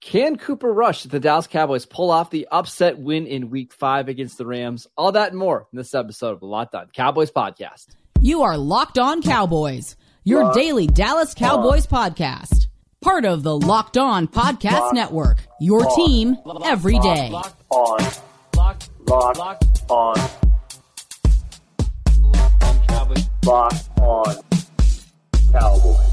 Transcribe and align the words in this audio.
Can 0.00 0.36
Cooper 0.38 0.72
Rush 0.72 1.02
the 1.02 1.20
Dallas 1.20 1.46
Cowboys 1.46 1.84
pull 1.84 2.10
off 2.10 2.30
the 2.30 2.48
upset 2.50 2.98
win 2.98 3.26
in 3.26 3.50
week 3.50 3.72
five 3.72 4.08
against 4.08 4.38
the 4.38 4.46
Rams? 4.46 4.86
All 4.96 5.12
that 5.12 5.28
and 5.30 5.38
more 5.38 5.66
in 5.72 5.76
this 5.76 5.94
episode 5.94 6.32
of 6.32 6.40
the 6.40 6.46
Locked 6.46 6.74
On 6.74 6.86
Cowboys 6.94 7.30
podcast. 7.30 7.88
You 8.18 8.42
are 8.42 8.56
Locked 8.56 8.98
On 8.98 9.20
Cowboys, 9.20 9.96
your 10.24 10.44
Locked 10.44 10.56
daily 10.56 10.86
Dallas 10.86 11.34
Cowboys 11.34 11.86
on. 11.92 12.12
podcast. 12.14 12.68
Part 13.02 13.26
of 13.26 13.42
the 13.42 13.56
Locked 13.56 13.98
On 13.98 14.26
Podcast 14.26 14.72
Locked 14.80 14.94
Network, 14.94 15.38
your 15.60 15.86
on. 15.86 15.96
team 15.96 16.36
every 16.64 16.98
day. 16.98 17.28
Locked 17.30 17.62
on. 17.70 17.98
Locked, 18.56 18.90
Locked 19.06 19.82
on. 19.90 20.14
Locked 23.44 24.00
on 24.00 24.36
Cowboys. 25.52 26.09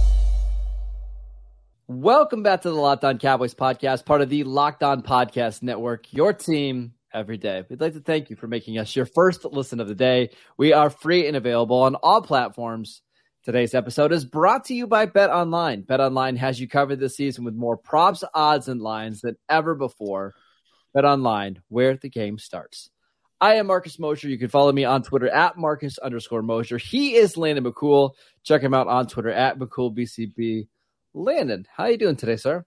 Welcome 1.89 2.43
back 2.43 2.63
to 2.63 2.69
the 2.69 2.75
Locked 2.75 3.05
On 3.05 3.17
Cowboys 3.17 3.53
podcast, 3.55 4.03
part 4.03 4.19
of 4.19 4.27
the 4.27 4.43
Locked 4.43 4.83
On 4.83 5.01
Podcast 5.01 5.63
Network, 5.63 6.11
your 6.11 6.33
team 6.33 6.91
every 7.13 7.37
day. 7.37 7.63
We'd 7.69 7.79
like 7.79 7.93
to 7.93 8.01
thank 8.01 8.29
you 8.29 8.35
for 8.35 8.45
making 8.45 8.77
us 8.77 8.93
your 8.93 9.05
first 9.05 9.45
listen 9.45 9.79
of 9.79 9.87
the 9.87 9.95
day. 9.95 10.31
We 10.57 10.73
are 10.73 10.89
free 10.89 11.27
and 11.27 11.37
available 11.37 11.77
on 11.77 11.95
all 11.95 12.21
platforms. 12.21 13.03
Today's 13.45 13.73
episode 13.73 14.11
is 14.11 14.25
brought 14.25 14.65
to 14.65 14.73
you 14.73 14.85
by 14.85 15.05
BetOnline. 15.05 15.87
Bet 15.87 16.01
Online 16.01 16.35
has 16.35 16.59
you 16.59 16.67
covered 16.67 16.99
this 16.99 17.15
season 17.15 17.45
with 17.45 17.55
more 17.55 17.77
props, 17.77 18.21
odds, 18.33 18.67
and 18.67 18.81
lines 18.81 19.21
than 19.21 19.37
ever 19.47 19.73
before. 19.73 20.33
BetOnline, 20.93 21.59
where 21.69 21.95
the 21.95 22.09
game 22.09 22.37
starts. 22.37 22.89
I 23.39 23.53
am 23.53 23.67
Marcus 23.67 23.97
Mosher. 23.97 24.27
You 24.27 24.37
can 24.37 24.49
follow 24.49 24.73
me 24.73 24.83
on 24.83 25.03
Twitter 25.03 25.29
at 25.29 25.57
Marcus 25.57 25.99
underscore 25.99 26.41
Mosher. 26.41 26.79
He 26.79 27.15
is 27.15 27.37
Landon 27.37 27.63
McCool. 27.63 28.11
Check 28.43 28.61
him 28.61 28.73
out 28.73 28.89
on 28.89 29.07
Twitter 29.07 29.31
at 29.31 29.57
McCoolBCB. 29.57 30.67
Landon, 31.17 31.65
how 31.75 31.85
are 31.85 31.91
you 31.91 31.97
doing 31.97 32.15
today, 32.15 32.35
sir? 32.35 32.63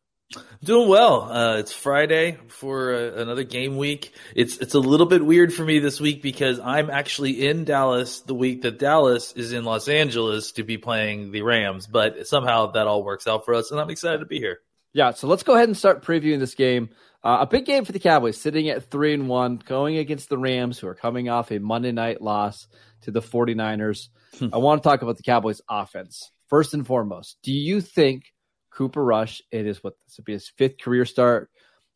Doing 0.63 0.89
well. 0.89 1.23
Uh, 1.23 1.59
it's 1.59 1.73
Friday 1.73 2.39
for 2.49 2.95
uh, 2.95 3.21
another 3.21 3.43
game 3.43 3.77
week. 3.77 4.13
It's 4.37 4.59
it's 4.59 4.75
a 4.75 4.79
little 4.79 5.07
bit 5.07 5.25
weird 5.25 5.53
for 5.53 5.65
me 5.65 5.81
this 5.81 6.01
week 6.01 6.23
because 6.23 6.61
I'm 6.61 6.89
actually 6.89 7.47
in 7.49 7.65
Dallas 7.65 8.21
the 8.21 8.35
week 8.35 8.63
that 8.63 8.79
Dallas 8.79 9.33
is 9.33 9.53
in 9.53 9.65
Los 9.65 9.89
Angeles 9.89 10.53
to 10.53 10.63
be 10.63 10.79
playing 10.79 11.33
the 11.33 11.43
Rams. 11.43 11.89
But 11.89 12.29
somehow 12.29 12.73
that 12.73 12.87
all 12.87 13.03
works 13.03 13.27
out 13.27 13.45
for 13.45 13.55
us, 13.55 13.73
and 13.73 13.81
I'm 13.81 13.91
excited 13.91 14.19
to 14.19 14.27
be 14.27 14.39
here. 14.39 14.59
Yeah, 14.93 15.13
so 15.13 15.27
let's 15.27 15.43
go 15.43 15.55
ahead 15.55 15.69
and 15.69 15.77
start 15.77 16.05
previewing 16.05 16.39
this 16.39 16.55
game. 16.55 16.91
Uh, 17.25 17.39
a 17.41 17.47
big 17.47 17.65
game 17.65 17.85
for 17.85 17.93
the 17.93 17.99
Cowboys, 18.01 18.41
sitting 18.41 18.69
at 18.69 18.91
three 18.91 19.15
and 19.15 19.29
one, 19.29 19.57
going 19.57 19.97
against 19.97 20.29
the 20.29 20.39
Rams, 20.39 20.79
who 20.79 20.87
are 20.87 20.95
coming 20.95 21.29
off 21.29 21.51
a 21.51 21.59
Monday 21.59 21.93
night 21.93 22.23
loss 22.23 22.69
to 23.03 23.11
the 23.11 23.21
49ers. 23.21 24.09
Hmm. 24.39 24.49
I 24.53 24.59
want 24.59 24.83
to 24.83 24.89
talk 24.89 25.03
about 25.03 25.17
the 25.17 25.23
Cowboys' 25.23 25.61
offense 25.69 26.31
first 26.49 26.73
and 26.75 26.87
foremost. 26.87 27.39
Do 27.43 27.53
you 27.53 27.81
think? 27.81 28.25
Cooper 28.71 29.05
Rush, 29.05 29.43
it 29.51 29.67
is 29.67 29.83
what 29.83 29.95
this 30.07 30.17
will 30.17 30.25
be 30.25 30.33
his 30.33 30.49
fifth 30.49 30.79
career 30.79 31.05
start, 31.05 31.51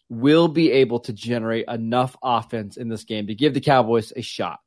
will 0.08 0.48
be 0.48 0.70
able 0.72 1.00
to 1.00 1.12
generate 1.12 1.66
enough 1.68 2.16
offense 2.22 2.76
in 2.76 2.88
this 2.88 3.04
game 3.04 3.26
to 3.28 3.34
give 3.34 3.54
the 3.54 3.60
Cowboys 3.60 4.12
a 4.14 4.22
shot. 4.22 4.60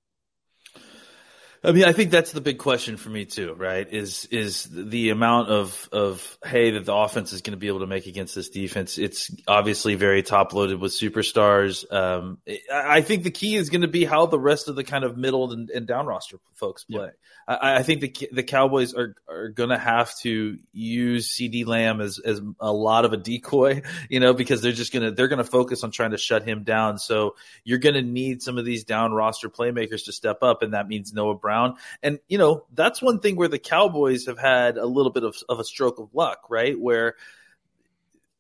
I 1.64 1.72
mean, 1.72 1.86
I 1.86 1.92
think 1.92 2.12
that's 2.12 2.32
the 2.32 2.42
big 2.42 2.60
question 2.60 2.98
for 2.98 3.10
me 3.10 3.26
too, 3.26 3.54
right? 3.54 3.92
Is 3.92 4.26
is 4.26 4.64
the 4.72 5.10
amount 5.10 5.50
of 5.50 5.90
of 5.92 6.38
hay 6.46 6.72
that 6.72 6.86
the 6.86 6.94
offense 6.94 7.34
is 7.34 7.42
going 7.42 7.52
to 7.52 7.58
be 7.58 7.68
able 7.68 7.80
to 7.80 7.88
make 7.88 8.06
against 8.06 8.36
this 8.36 8.50
defense? 8.50 8.98
It's 8.98 9.32
obviously 9.48 9.96
very 9.96 10.24
top 10.24 10.54
loaded 10.54 10.80
with 10.80 10.92
superstars. 10.92 11.92
Um, 11.92 12.40
I 12.72 13.02
think 13.02 13.24
the 13.24 13.32
key 13.32 13.56
is 13.56 13.70
going 13.70 13.82
to 13.82 13.88
be 13.88 14.06
how 14.06 14.28
the 14.28 14.40
rest 14.40 14.68
of 14.68 14.76
the 14.76 14.84
kind 14.84 15.04
of 15.04 15.18
middle 15.18 15.52
and, 15.52 15.70
and 15.70 15.88
down 15.88 16.06
roster 16.06 16.38
folks 16.54 16.84
play. 16.84 17.06
Yeah. 17.06 17.12
I, 17.48 17.78
I, 17.78 17.84
think 17.84 18.02
the 18.02 18.30
the 18.32 18.44
Cowboys 18.44 18.94
are 18.94 19.16
are 19.28 19.50
going 19.50 19.70
to 19.70 19.78
have 19.78 20.14
to 20.20 20.58
use 20.74 21.30
CeeDee 21.30 21.66
Lamb 21.66 22.02
as 22.02 22.20
as 22.20 22.42
a 22.60 22.72
lot 22.72 23.06
of 23.06 23.14
a 23.14 23.18
decoy, 23.18 23.84
you 24.10 24.20
know, 24.20 24.34
because 24.34 24.62
they're 24.62 24.72
just 24.72 24.92
gonna 24.92 25.12
they're 25.12 25.30
going 25.30 25.38
to 25.38 25.50
focus 25.50 25.84
on 25.84 25.92
trying 25.92 26.12
to 26.12 26.18
shut 26.18 26.44
him 26.44 26.64
down. 26.64 26.98
So 26.98 27.36
you're 27.64 27.78
going 27.78 27.96
to 27.96 28.02
need 28.02 28.42
some 28.42 28.58
of 28.58 28.66
these 28.66 28.84
down 28.84 29.14
roster 29.14 29.50
playmakers 29.50 30.06
to 30.06 30.12
step 30.12 30.44
up, 30.44 30.62
and 30.62 30.74
that 30.74 30.88
means 30.88 31.14
Noah 31.14 31.36
Brown. 31.48 31.78
And, 32.04 32.20
you 32.28 32.38
know, 32.38 32.66
that's 32.74 33.02
one 33.02 33.20
thing 33.20 33.38
where 33.38 33.48
the 33.48 33.60
Cowboys 33.60 34.26
have 34.26 34.38
had 34.38 34.78
a 34.78 34.86
little 34.86 35.14
bit 35.14 35.24
of, 35.24 35.36
of 35.48 35.60
a 35.60 35.64
stroke 35.64 36.00
of 36.00 36.14
luck, 36.14 36.40
right? 36.50 36.78
Where 36.78 37.16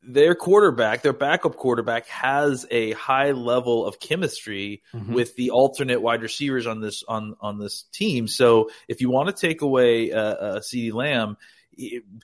their 0.03 0.35
quarterback, 0.35 1.01
their 1.01 1.13
backup 1.13 1.55
quarterback, 1.55 2.07
has 2.07 2.65
a 2.71 2.91
high 2.91 3.31
level 3.31 3.85
of 3.85 3.99
chemistry 3.99 4.83
mm-hmm. 4.93 5.13
with 5.13 5.35
the 5.35 5.51
alternate 5.51 6.01
wide 6.01 6.21
receivers 6.21 6.67
on 6.67 6.81
this 6.81 7.03
on 7.07 7.35
on 7.41 7.59
this 7.59 7.85
team. 7.91 8.27
So 8.27 8.69
if 8.87 9.01
you 9.01 9.09
want 9.09 9.27
to 9.29 9.47
take 9.47 9.61
away 9.61 10.11
uh, 10.11 10.19
uh, 10.19 10.59
CeeDee 10.59 10.93
Lamb, 10.93 11.37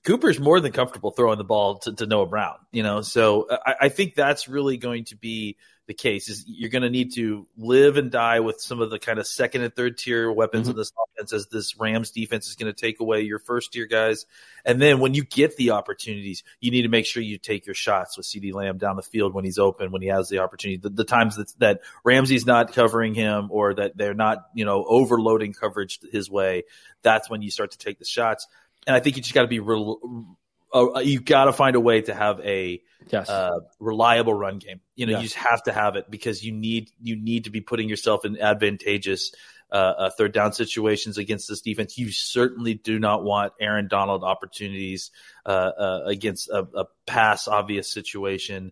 Cooper's 0.03 0.39
more 0.39 0.59
than 0.59 0.71
comfortable 0.71 1.11
throwing 1.11 1.37
the 1.37 1.43
ball 1.43 1.79
to, 1.79 1.93
to 1.93 2.05
Noah 2.05 2.25
Brown. 2.27 2.55
You 2.71 2.83
know, 2.83 3.01
so 3.01 3.47
I, 3.49 3.75
I 3.81 3.89
think 3.89 4.15
that's 4.15 4.47
really 4.47 4.77
going 4.77 5.05
to 5.05 5.15
be 5.15 5.57
the 5.85 5.93
case 5.93 6.29
is 6.29 6.45
you're 6.47 6.69
going 6.69 6.83
to 6.83 6.89
need 6.89 7.13
to 7.13 7.45
live 7.57 7.97
and 7.97 8.09
die 8.09 8.39
with 8.39 8.61
some 8.61 8.81
of 8.81 8.89
the 8.89 8.99
kind 8.99 9.19
of 9.19 9.27
second 9.27 9.63
and 9.63 9.75
third 9.75 9.97
tier 9.97 10.31
weapons 10.31 10.63
mm-hmm. 10.63 10.71
of 10.71 10.75
this 10.77 10.93
offense 11.03 11.33
as 11.33 11.47
this 11.47 11.77
Rams 11.77 12.11
defense 12.11 12.47
is 12.47 12.55
going 12.55 12.73
to 12.73 12.79
take 12.79 13.01
away 13.01 13.21
your 13.21 13.39
first 13.39 13.73
tier 13.73 13.85
guys. 13.85 14.25
And 14.63 14.81
then 14.81 14.99
when 14.99 15.13
you 15.13 15.25
get 15.25 15.57
the 15.57 15.71
opportunities, 15.71 16.43
you 16.61 16.71
need 16.71 16.83
to 16.83 16.87
make 16.87 17.05
sure 17.05 17.21
you 17.21 17.37
take 17.37 17.65
your 17.65 17.75
shots 17.75 18.15
with 18.15 18.25
CeeDee 18.25 18.53
Lamb 18.53 18.77
down 18.77 18.95
the 18.95 19.01
field 19.01 19.33
when 19.33 19.43
he's 19.43 19.59
open, 19.59 19.91
when 19.91 20.01
he 20.01 20.07
has 20.07 20.29
the 20.29 20.39
opportunity. 20.39 20.77
The, 20.77 20.89
the 20.89 21.03
times 21.03 21.35
that, 21.35 21.53
that 21.59 21.81
Ramsey's 22.05 22.45
not 22.45 22.71
covering 22.71 23.13
him 23.13 23.49
or 23.51 23.73
that 23.73 23.97
they're 23.97 24.13
not, 24.13 24.45
you 24.53 24.63
know, 24.63 24.85
overloading 24.87 25.51
coverage 25.51 25.99
his 26.11 26.29
way, 26.29 26.63
that's 27.01 27.29
when 27.29 27.41
you 27.41 27.51
start 27.51 27.71
to 27.71 27.77
take 27.77 27.99
the 27.99 28.05
shots. 28.05 28.47
And 28.87 28.95
I 28.95 29.01
think 29.01 29.17
you 29.17 29.21
just 29.21 29.33
got 29.33 29.41
to 29.41 29.47
be 29.47 29.59
real 29.59 30.37
uh, 30.73 30.99
you 30.99 31.19
got 31.19 31.45
to 31.45 31.53
find 31.53 31.75
a 31.75 31.79
way 31.79 32.01
to 32.01 32.13
have 32.13 32.39
a 32.41 32.81
yes. 33.07 33.29
uh, 33.29 33.59
reliable 33.79 34.33
run 34.33 34.57
game. 34.57 34.81
You 34.95 35.05
know, 35.05 35.13
yes. 35.13 35.21
you 35.21 35.27
just 35.29 35.35
have 35.35 35.63
to 35.63 35.73
have 35.73 35.95
it 35.95 36.09
because 36.09 36.43
you 36.43 36.51
need 36.51 36.91
you 37.01 37.15
need 37.15 37.45
to 37.45 37.49
be 37.49 37.61
putting 37.61 37.89
yourself 37.89 38.25
in 38.25 38.39
advantageous 38.39 39.31
uh, 39.71 39.75
uh, 39.75 40.09
third 40.11 40.33
down 40.33 40.53
situations 40.53 41.17
against 41.17 41.47
this 41.47 41.61
defense. 41.61 41.97
You 41.97 42.11
certainly 42.11 42.75
do 42.75 42.99
not 42.99 43.23
want 43.23 43.53
Aaron 43.59 43.87
Donald 43.87 44.23
opportunities 44.23 45.11
uh, 45.45 45.49
uh, 45.49 46.03
against 46.05 46.49
a, 46.49 46.67
a, 46.75 46.85
pass 47.05 47.47
obvious 47.47 47.91
situation. 47.91 48.71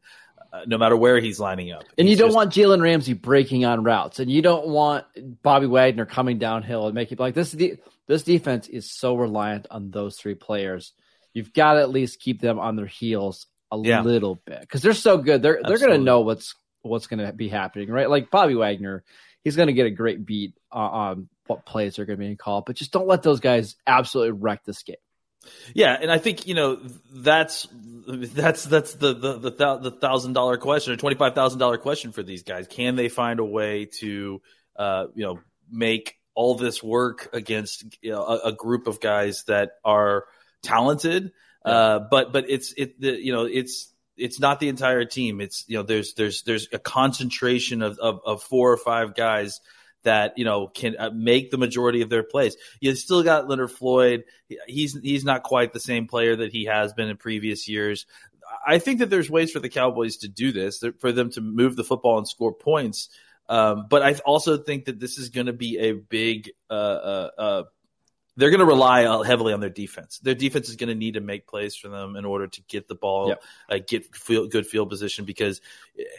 no 0.68 0.78
matter 0.78 0.98
where 0.98 1.20
he's 1.20 1.40
lining 1.40 1.72
up, 1.72 1.84
and 1.98 2.08
he's 2.08 2.18
you 2.18 2.20
don't 2.20 2.30
just, 2.30 2.36
want 2.36 2.54
Jalen 2.54 2.82
Ramsey 2.82 3.14
breaking 3.14 3.64
on 3.64 3.84
routes, 3.84 4.20
and 4.20 4.30
you 4.30 4.42
don't 4.42 4.68
want 4.68 5.06
Bobby 5.42 5.66
Wagner 5.66 6.06
coming 6.06 6.40
downhill 6.40 6.88
and 6.88 6.94
making 6.94 7.18
like 7.20 7.36
this. 7.36 7.56
This 8.08 8.24
defense 8.24 8.68
is 8.68 8.92
so 8.92 9.16
reliant 9.16 9.68
on 9.72 9.92
those 9.92 10.18
three 10.18 10.36
players 10.36 10.94
you've 11.34 11.54
got 11.54 11.74
to 11.74 11.82
at 11.82 11.90
least 11.90 12.20
keep 12.20 12.42
them 12.42 12.60
on 12.60 12.76
their 12.76 12.86
heels 12.86 13.48
a 13.72 13.78
yeah. 13.80 14.02
little 14.02 14.36
bit 14.36 14.62
because 14.62 14.82
they're 14.82 14.94
so 14.94 15.18
good. 15.18 15.42
They're 15.42 15.58
Absolutely. 15.58 15.78
they're 15.80 15.88
going 15.88 16.00
to 16.00 16.06
know 16.06 16.22
what's 16.22 16.56
what's 16.82 17.08
going 17.08 17.26
to 17.26 17.32
be 17.32 17.48
happening, 17.48 17.90
right? 17.90 18.10
Like 18.10 18.32
Bobby 18.32 18.56
Wagner, 18.56 19.04
he's 19.44 19.56
going 19.56 19.68
to 19.68 19.74
get 19.74 19.86
a 19.86 19.92
great 19.92 20.26
beat 20.26 20.54
on 20.72 21.30
what 21.48 21.66
plays 21.66 22.00
are 22.00 22.06
going 22.06 22.20
to 22.20 22.26
be 22.26 22.36
called, 22.36 22.66
but 22.66 22.76
just 22.76 22.92
don't 22.92 23.08
let 23.08 23.24
those 23.24 23.40
guys 23.40 23.76
absolutely 23.86 24.40
wreck 24.40 24.64
this 24.66 24.84
game. 24.84 24.96
Yeah, 25.74 25.98
and 26.00 26.12
I 26.12 26.20
think 26.20 26.48
you 26.48 26.54
know 26.54 26.80
that's 27.12 27.68
that's 28.08 28.64
that's 28.64 28.94
the 28.96 29.14
the 29.14 29.38
the, 29.38 29.78
the 29.78 29.92
thousand 29.92 30.34
dollar 30.34 30.58
question 30.58 30.94
or 30.94 30.98
twenty 30.98 31.16
five 31.16 31.34
thousand 31.34 31.60
dollar 31.60 31.78
question 31.78 32.12
for 32.12 32.24
these 32.24 32.44
guys. 32.44 32.68
Can 32.68 32.96
they 32.96 33.10
find 33.10 33.40
a 33.40 33.46
way 33.46 33.86
to 34.00 34.42
uh, 34.76 35.08
you 35.16 35.26
know 35.26 35.40
make 35.72 36.18
all 36.36 36.56
this 36.56 36.82
work 36.84 37.30
against 37.34 37.86
you 38.02 38.12
know, 38.12 38.24
a, 38.24 38.50
a 38.50 38.52
group 38.54 38.88
of 38.88 39.00
guys 39.00 39.44
that 39.46 39.72
are 39.84 40.26
talented, 40.62 41.32
yeah. 41.66 41.72
uh, 41.72 42.08
but 42.10 42.34
but 42.34 42.50
it's 42.50 42.74
it 42.78 43.00
the, 43.00 43.12
you 43.12 43.34
know 43.34 43.46
it's 43.46 43.92
it's 44.18 44.40
not 44.40 44.60
the 44.60 44.70
entire 44.70 45.06
team. 45.06 45.42
It's 45.42 45.66
you 45.68 45.78
know 45.78 45.84
there's 45.84 46.14
there's 46.14 46.44
there's 46.44 46.68
a 46.72 46.80
concentration 46.80 47.82
of 47.82 47.98
of, 48.00 48.20
of 48.26 48.44
four 48.44 48.72
or 48.72 48.78
five 48.78 49.16
guys 49.16 49.60
that 50.04 50.38
you 50.38 50.46
know 50.46 50.68
can 50.68 50.96
uh, 50.98 51.10
make 51.14 51.52
the 51.52 51.58
majority 51.58 52.02
of 52.02 52.10
their 52.10 52.24
plays. 52.24 52.56
You 52.80 52.96
still 52.96 53.24
got 53.24 53.48
Leonard 53.48 53.72
Floyd. 53.72 54.24
He's 54.68 54.98
he's 55.02 55.26
not 55.26 55.44
quite 55.44 55.74
the 55.74 55.80
same 55.80 56.08
player 56.08 56.36
that 56.36 56.52
he 56.52 56.66
has 56.66 56.94
been 56.94 57.10
in 57.10 57.18
previous 57.18 57.68
years. 57.68 58.06
I 58.66 58.80
think 58.80 59.00
that 59.00 59.10
there's 59.10 59.30
ways 59.30 59.52
for 59.52 59.60
the 59.60 59.70
Cowboys 59.70 60.18
to 60.18 60.28
do 60.28 60.52
this, 60.52 60.84
for 61.00 61.12
them 61.12 61.32
to 61.32 61.42
move 61.42 61.76
the 61.76 61.84
football 61.84 62.18
and 62.18 62.28
score 62.28 62.54
points. 62.54 63.10
Um, 63.48 63.88
but 63.90 64.02
I 64.02 64.14
also 64.26 64.58
think 64.58 64.86
that 64.86 65.00
this 65.00 65.18
is 65.18 65.30
going 65.30 65.48
to 65.48 65.54
be 65.54 65.78
a 65.78 65.94
big 65.94 66.52
uh, 66.70 66.74
uh, 66.74 67.30
uh 67.38 67.64
they're 68.42 68.50
going 68.50 68.60
to 68.60 68.66
rely 68.66 69.04
heavily 69.24 69.54
on 69.54 69.60
their 69.60 69.70
defense. 69.70 70.18
Their 70.20 70.34
defense 70.34 70.68
is 70.68 70.76
going 70.76 70.90
to 70.90 70.96
need 70.96 71.14
to 71.14 71.22
make 71.22 71.46
plays 71.46 71.76
for 71.76 71.90
them 71.90 72.16
in 72.16 72.26
order 72.26 72.48
to 72.48 72.62
get 72.64 72.88
the 72.88 72.96
ball, 72.96 73.30
Yep. 73.30 73.44
uh, 73.70 73.80
get 73.88 74.16
field, 74.16 74.50
good 74.52 74.66
field 74.66 74.90
position. 74.90 75.26
Because 75.26 75.62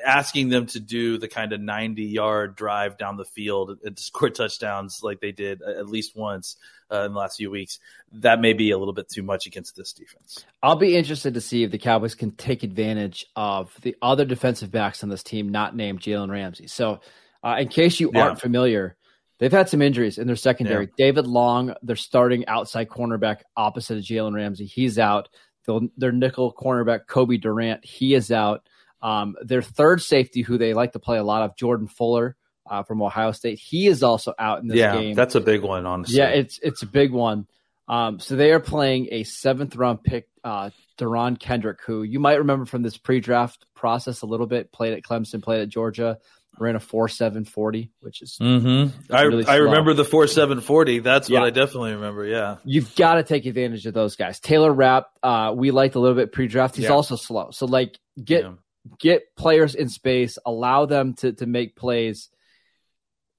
asking 0.07 0.49
them 0.51 0.67
to 0.67 0.79
do 0.81 1.19
the 1.19 1.27
kind 1.27 1.53
of 1.53 1.61
ninety 1.61 2.05
yard 2.05 2.55
drive 2.55 2.97
down 2.97 3.17
the 3.17 3.25
field 3.25 3.79
and 3.85 3.97
to 3.97 4.03
score 4.03 4.31
touchdowns 4.31 5.01
like 5.03 5.21
they 5.21 5.33
did 5.33 5.63
at 5.63 5.89
least 5.89 6.15
once 6.17 6.57
uh, 6.93 7.05
in 7.07 7.13
the 7.13 7.19
last 7.19 7.39
few 7.39 7.51
weeks, 7.51 7.81
that 8.13 8.41
may 8.41 8.53
be 8.53 8.71
a 8.71 8.79
little 8.79 8.95
bit 8.95 9.09
too 9.09 9.23
much 9.23 9.47
against 9.47 9.75
this 9.75 9.93
defense. 9.93 10.45
I'll 10.63 10.77
be 10.77 10.95
interested 10.97 11.35
to 11.35 11.41
see 11.41 11.65
if 11.65 11.71
the 11.73 11.79
Cowboys 11.79 12.15
can 12.15 12.31
take 12.33 12.63
advantage 12.63 13.27
of 13.35 13.75
the 13.83 13.97
other 14.01 14.25
defensive 14.25 14.71
backs 14.71 15.03
on 15.03 15.09
this 15.09 15.23
team, 15.25 15.49
not 15.49 15.75
named 15.75 16.01
Jalen 16.01 16.31
Ramsey. 16.31 16.69
So, 16.69 17.01
uh, 17.43 17.57
in 17.59 17.69
case 17.69 17.99
you 17.99 18.13
Yeah. 18.15 18.21
aren't 18.23 18.41
familiar, 18.41 18.95
they've 19.43 19.51
had 19.51 19.69
some 19.69 19.83
injuries 19.83 20.19
in 20.19 20.29
their 20.29 20.37
secondary. 20.37 20.89
David 20.97 21.27
Long, 21.27 21.75
their 21.83 21.97
starting 21.97 22.47
outside 22.47 22.89
cornerback 22.89 23.41
opposite 23.57 23.99
of 23.99 24.05
Jalen 24.05 24.35
Ramsey, 24.35 24.67
he's 24.67 25.01
out. 25.01 25.29
They'll- 25.67 25.89
Their 25.97 26.13
nickel 26.13 26.55
cornerback, 26.55 27.09
Cobie 27.09 27.39
Durant, 27.39 27.85
he 27.85 28.15
is 28.15 28.31
out. 28.31 28.69
Um, 29.03 29.35
their 29.43 29.61
third 29.61 30.01
safety, 30.01 30.43
who 30.43 30.59
they 30.59 30.75
like 30.75 30.93
to 30.93 31.01
play 31.01 31.19
a 31.19 31.25
lot 31.25 31.43
of, 31.43 31.57
Jordan 31.57 31.89
Fuller 31.89 32.37
uh, 32.71 32.85
from 32.85 33.03
Ohio 33.03 33.33
State, 33.33 33.59
he 33.59 33.89
is 33.89 34.05
also 34.05 34.33
out 34.39 34.63
in 34.63 34.69
this 34.69 34.79
yeah, 34.79 34.95
game. 34.95 35.17
that's 35.17 35.35
a 35.35 35.41
big 35.41 35.63
one, 35.63 35.87
honestly. 35.87 36.19
Yeah, 36.19 36.29
it's 36.29 36.61
it's 36.63 36.83
a 36.83 36.87
big 36.87 37.11
one. 37.11 37.49
Um, 37.89 38.21
so 38.21 38.37
they 38.37 38.53
are 38.53 38.61
playing 38.61 39.09
a 39.11 39.25
seventh 39.25 39.75
round 39.75 40.05
pick, 40.05 40.29
uh, 40.45 40.71
Derion 40.99 41.37
Kendrick, 41.37 41.81
who 41.85 42.05
you 42.05 42.21
might 42.21 42.39
remember 42.39 42.65
from 42.65 42.83
this 42.83 42.97
pre 42.97 43.19
draft 43.19 43.67
process 43.75 44.23
a 44.23 44.27
little 44.27 44.47
bit. 44.47 44.71
Played 44.71 44.93
at 44.93 45.03
Clemson, 45.03 45.43
played 45.43 45.63
at 45.63 45.69
Georgia, 45.69 46.19
ran 46.59 46.77
a 46.77 46.81
four 46.81 47.09
seven 47.09 47.45
forty, 47.45 47.91
which 48.01 48.23
is 48.23 48.37
Mm-hmm. 48.41 49.13
I, 49.15 49.23
really 49.23 49.43
I 49.47 49.57
slow. 49.57 49.65
remember 49.65 49.95
the 49.95 50.05
four 50.05 50.27
seven 50.27 50.61
forty. 50.61 50.99
That's 51.01 51.29
Yeah. 51.31 51.41
what 51.41 51.47
I 51.47 51.51
definitely 51.51 51.93
remember. 51.93 52.25
Yeah. 52.27 52.57
you've 52.65 52.95
got 52.95 53.15
to 53.15 53.23
take 53.23 53.47
advantage 53.47 53.87
of 53.87 53.95
those 53.95 54.17
guys. 54.17 54.39
Taylor 54.41 54.73
Rapp, 54.73 55.07
uh, 55.23 55.53
we 55.57 55.71
liked 55.71 55.95
a 55.95 55.99
little 56.01 56.17
bit 56.17 56.33
pre 56.33 56.47
draft. 56.49 56.77
He's 56.77 56.85
Yeah. 56.85 56.91
also 56.93 57.17
slow. 57.17 57.51
So 57.53 57.67
like 57.67 57.99
get 58.23 58.45
Yeah. 58.45 58.53
get 59.01 59.35
players 59.37 59.75
in 59.75 59.89
space, 59.89 60.39
allow 60.45 60.87
them 60.87 61.15
to 61.15 61.33
to 61.33 61.47
make 61.47 61.75
plays. 61.77 62.29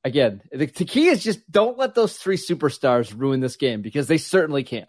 Again, 0.06 0.42
the, 0.52 0.66
the 0.66 0.86
key 0.86 1.08
is 1.08 1.24
just 1.24 1.50
don't 1.50 1.78
let 1.78 1.96
those 1.96 2.18
three 2.18 2.36
superstars 2.38 3.14
ruin 3.18 3.40
this 3.40 3.56
game 3.56 3.82
because 3.82 4.08
they 4.08 4.18
certainly 4.18 4.64
can. 4.64 4.88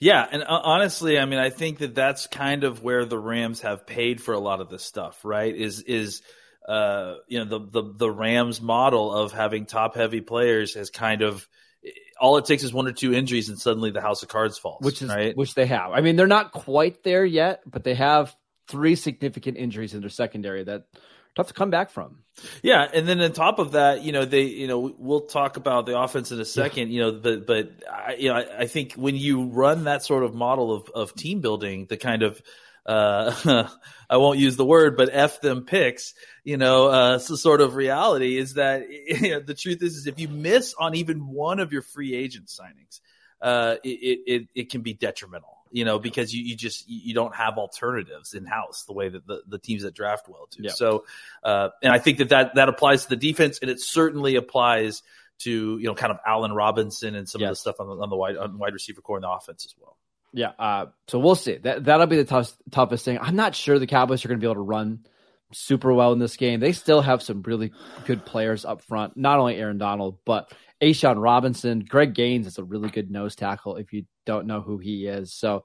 Yeah, 0.00 0.26
and 0.30 0.42
uh, 0.42 0.46
honestly, 0.48 1.18
I 1.18 1.24
mean, 1.24 1.38
I 1.38 1.50
think 1.50 1.78
that 1.78 1.94
that's 1.94 2.26
kind 2.28 2.64
of 2.64 2.82
where 2.82 3.04
the 3.04 3.18
Rams 3.18 3.60
have 3.62 3.86
paid 3.86 4.20
for 4.20 4.34
a 4.34 4.38
lot 4.40 4.60
of 4.60 4.68
this 4.68 4.82
stuff, 4.84 5.24
right? 5.24 5.54
Is 5.54 5.80
is 5.82 6.22
uh, 6.68 7.16
you 7.26 7.38
know 7.38 7.44
the 7.46 7.82
the 7.82 7.94
the 7.96 8.10
Rams 8.10 8.60
model 8.60 9.12
of 9.12 9.32
having 9.32 9.66
top 9.66 9.96
heavy 9.96 10.20
players 10.20 10.74
has 10.74 10.90
kind 10.90 11.22
of 11.22 11.48
all 12.20 12.36
it 12.36 12.44
takes 12.44 12.62
is 12.62 12.72
one 12.72 12.86
or 12.86 12.92
two 12.92 13.14
injuries 13.14 13.48
and 13.48 13.58
suddenly 13.58 13.90
the 13.90 14.00
house 14.00 14.22
of 14.22 14.28
cards 14.28 14.58
falls, 14.58 14.84
which 14.84 15.00
is 15.00 15.08
right. 15.08 15.36
which 15.36 15.54
they 15.54 15.66
have. 15.66 15.92
I 15.92 16.00
mean, 16.00 16.16
they're 16.16 16.26
not 16.26 16.52
quite 16.52 17.02
there 17.02 17.24
yet, 17.24 17.62
but 17.66 17.84
they 17.84 17.94
have 17.94 18.36
three 18.68 18.96
significant 18.96 19.56
injuries 19.56 19.94
in 19.94 20.00
their 20.00 20.10
secondary 20.10 20.64
that 20.64 20.84
tough 21.34 21.48
to 21.48 21.54
come 21.54 21.70
back 21.70 21.90
from. 21.90 22.18
Yeah, 22.62 22.86
and 22.92 23.08
then 23.08 23.20
on 23.20 23.32
top 23.32 23.58
of 23.58 23.72
that, 23.72 24.02
you 24.02 24.12
know, 24.12 24.24
they, 24.24 24.42
you 24.42 24.66
know, 24.66 24.94
we'll 24.98 25.22
talk 25.22 25.56
about 25.56 25.86
the 25.86 25.98
offense 25.98 26.32
in 26.32 26.40
a 26.40 26.44
second, 26.44 26.90
you 26.90 27.00
know, 27.00 27.12
but 27.12 27.46
but 27.46 27.70
I, 27.90 28.16
you 28.18 28.28
know, 28.28 28.34
I, 28.34 28.60
I 28.60 28.66
think 28.66 28.92
when 28.92 29.16
you 29.16 29.44
run 29.44 29.84
that 29.84 30.04
sort 30.04 30.24
of 30.24 30.34
model 30.34 30.72
of 30.72 30.90
of 30.94 31.14
team 31.14 31.40
building, 31.40 31.86
the 31.88 31.96
kind 31.96 32.22
of 32.22 32.42
uh, 32.86 33.68
I 34.10 34.16
won't 34.16 34.38
use 34.38 34.56
the 34.56 34.64
word, 34.64 34.96
but 34.96 35.10
f 35.12 35.40
them 35.40 35.64
picks, 35.64 36.14
you 36.44 36.56
know, 36.56 36.88
uh, 36.88 37.18
so 37.18 37.36
sort 37.36 37.60
of 37.60 37.74
reality 37.74 38.36
is 38.36 38.54
that 38.54 38.88
you 39.06 39.30
know, 39.30 39.40
the 39.40 39.54
truth 39.54 39.82
is, 39.82 39.96
is 39.96 40.06
if 40.06 40.18
you 40.18 40.28
miss 40.28 40.74
on 40.78 40.94
even 40.94 41.28
one 41.28 41.60
of 41.60 41.72
your 41.72 41.82
free 41.82 42.14
agent 42.14 42.46
signings, 42.46 43.00
uh, 43.40 43.76
it, 43.84 44.20
it 44.26 44.48
it 44.54 44.70
can 44.70 44.82
be 44.82 44.94
detrimental. 44.94 45.54
You 45.70 45.84
know, 45.84 45.98
because 45.98 46.32
you, 46.32 46.42
you 46.42 46.56
just 46.56 46.88
you 46.88 47.12
don't 47.12 47.34
have 47.34 47.58
alternatives 47.58 48.32
in 48.32 48.46
house 48.46 48.84
the 48.84 48.94
way 48.94 49.10
that 49.10 49.26
the, 49.26 49.42
the 49.46 49.58
teams 49.58 49.82
that 49.82 49.92
draft 49.92 50.26
well 50.26 50.48
do. 50.50 50.62
Yeah. 50.62 50.70
So, 50.70 51.04
uh, 51.42 51.68
and 51.82 51.92
I 51.92 51.98
think 51.98 52.18
that, 52.18 52.30
that 52.30 52.54
that 52.54 52.70
applies 52.70 53.02
to 53.02 53.10
the 53.10 53.16
defense, 53.16 53.58
and 53.60 53.70
it 53.70 53.78
certainly 53.78 54.36
applies 54.36 55.02
to 55.40 55.78
you 55.78 55.86
know 55.86 55.94
kind 55.94 56.10
of 56.10 56.18
Allen 56.26 56.52
Robinson 56.52 57.14
and 57.14 57.28
some 57.28 57.42
of 57.42 57.50
the 57.50 57.54
stuff 57.54 57.80
on 57.80 57.86
the, 57.86 58.02
on 58.02 58.08
the 58.08 58.16
wide 58.16 58.38
on 58.38 58.56
wide 58.58 58.72
receiver 58.72 59.02
core 59.02 59.18
in 59.18 59.22
the 59.22 59.30
offense 59.30 59.66
as 59.66 59.74
well. 59.78 59.98
Yeah, 60.32 60.52
uh, 60.58 60.86
so 61.06 61.18
we'll 61.18 61.34
see. 61.34 61.56
That 61.56 61.84
that'll 61.84 62.06
be 62.06 62.16
the 62.16 62.24
toughest 62.24 62.56
toughest 62.70 63.04
thing. 63.04 63.18
I'm 63.20 63.36
not 63.36 63.54
sure 63.54 63.78
the 63.78 63.86
Cowboys 63.86 64.24
are 64.24 64.28
going 64.28 64.38
to 64.38 64.44
be 64.44 64.46
able 64.46 64.56
to 64.56 64.60
run 64.60 65.06
super 65.52 65.92
well 65.92 66.12
in 66.12 66.18
this 66.18 66.36
game. 66.36 66.60
They 66.60 66.72
still 66.72 67.00
have 67.00 67.22
some 67.22 67.42
really 67.42 67.72
good 68.06 68.24
players 68.26 68.64
up 68.64 68.82
front. 68.82 69.16
Not 69.16 69.38
only 69.38 69.56
Aaron 69.56 69.78
Donald, 69.78 70.18
but 70.26 70.52
A'Shawn 70.82 71.20
Robinson, 71.20 71.80
Greg 71.80 72.14
Gaines 72.14 72.46
is 72.46 72.58
a 72.58 72.64
really 72.64 72.90
good 72.90 73.10
nose 73.10 73.34
tackle. 73.34 73.76
If 73.76 73.92
you 73.92 74.04
don't 74.26 74.46
know 74.46 74.60
who 74.60 74.78
he 74.78 75.06
is, 75.06 75.32
so 75.32 75.64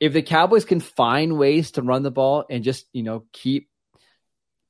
if 0.00 0.12
the 0.12 0.22
Cowboys 0.22 0.64
can 0.64 0.80
find 0.80 1.38
ways 1.38 1.72
to 1.72 1.82
run 1.82 2.02
the 2.02 2.10
ball 2.10 2.44
and 2.50 2.64
just 2.64 2.86
you 2.92 3.04
know 3.04 3.24
keep 3.32 3.68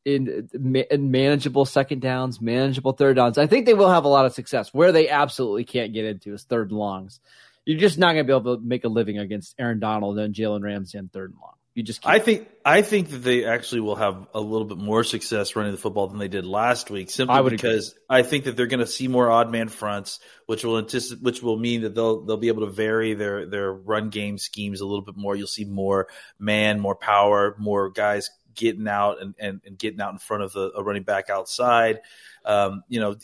in, 0.05 0.50
in 0.90 1.11
manageable 1.11 1.64
second 1.64 2.02
downs, 2.02 2.40
manageable 2.40 2.93
third 2.93 3.17
downs, 3.17 3.38
I 3.38 3.46
think 3.46 3.67
they 3.67 3.75
will 3.75 3.90
have 3.90 4.05
a 4.05 4.08
lot 4.08 4.26
of 4.26 4.35
success. 4.35 4.75
Where 4.75 4.93
they 4.93 5.08
absolutely 5.08 5.64
can't 5.64 5.93
get 5.94 6.05
into 6.05 6.35
is 6.35 6.44
third 6.44 6.70
and 6.70 6.78
longs. 6.78 7.20
You're 7.64 7.81
just 7.81 7.99
not 7.99 8.14
going 8.14 8.26
to 8.26 8.32
be 8.32 8.37
able 8.37 8.56
to 8.56 8.62
make 8.62 8.85
a 8.85 8.88
living 8.88 9.19
against 9.19 9.55
Aaron 9.59 9.79
Donald 9.79 10.19
and 10.19 10.35
Jalen 10.35 10.62
Ramsey 10.62 10.99
on 10.99 11.09
third 11.09 11.31
and 11.31 11.41
long. 11.41 11.55
You 11.75 11.82
just 11.82 12.03
can't. 12.03 12.14
I 12.14 12.19
think 12.19 12.49
I 12.67 12.82
think 12.82 13.09
that 13.11 13.19
they 13.19 13.47
actually 13.47 13.81
will 13.81 13.97
have 13.97 14.26
a 14.35 14.41
little 14.41 14.67
bit 14.67 14.76
more 14.76 15.05
success 15.05 15.56
running 15.56 15.73
the 15.73 15.79
football 15.79 16.06
than 16.06 16.19
they 16.19 16.29
did 16.29 16.44
last 16.44 16.91
week, 16.91 17.09
simply 17.09 17.35
I 17.35 17.49
because 17.49 17.94
I 18.11 18.23
think 18.23 18.44
that 18.44 18.59
they're 18.59 18.67
going 18.67 18.81
to 18.81 18.87
see 18.87 19.09
more 19.09 19.31
odd 19.31 19.50
man 19.50 19.69
fronts, 19.69 20.20
which 20.44 20.64
will 20.64 20.76
anticipate, 20.76 21.23
which 21.23 21.43
will 21.43 21.59
mean 21.59 21.82
that 21.82 21.94
they'll 21.94 22.26
they'll 22.26 22.37
be 22.37 22.49
able 22.49 22.67
to 22.67 22.73
vary 22.73 23.14
their 23.14 23.47
their 23.47 23.73
run 23.73 24.11
game 24.11 24.37
schemes 24.37 24.82
a 24.82 24.85
little 24.85 25.05
bit 25.05 25.17
more. 25.17 25.35
You'll 25.35 25.47
see 25.47 25.64
more 25.64 26.09
man, 26.38 26.79
more 26.79 26.94
power, 26.94 27.56
more 27.59 27.88
guys 27.88 28.29
getting 28.54 28.88
out 28.88 29.20
and, 29.20 29.34
and, 29.38 29.60
and 29.66 29.78
getting 29.78 30.00
out 30.00 30.12
in 30.12 30.19
front 30.19 30.43
of 30.43 30.52
the 30.52 30.72
a 30.76 30.82
running 30.82 31.02
back 31.02 31.31
outside. 31.31 32.00
Um, 32.44 32.82
you 32.88 33.00
know, 33.00 33.16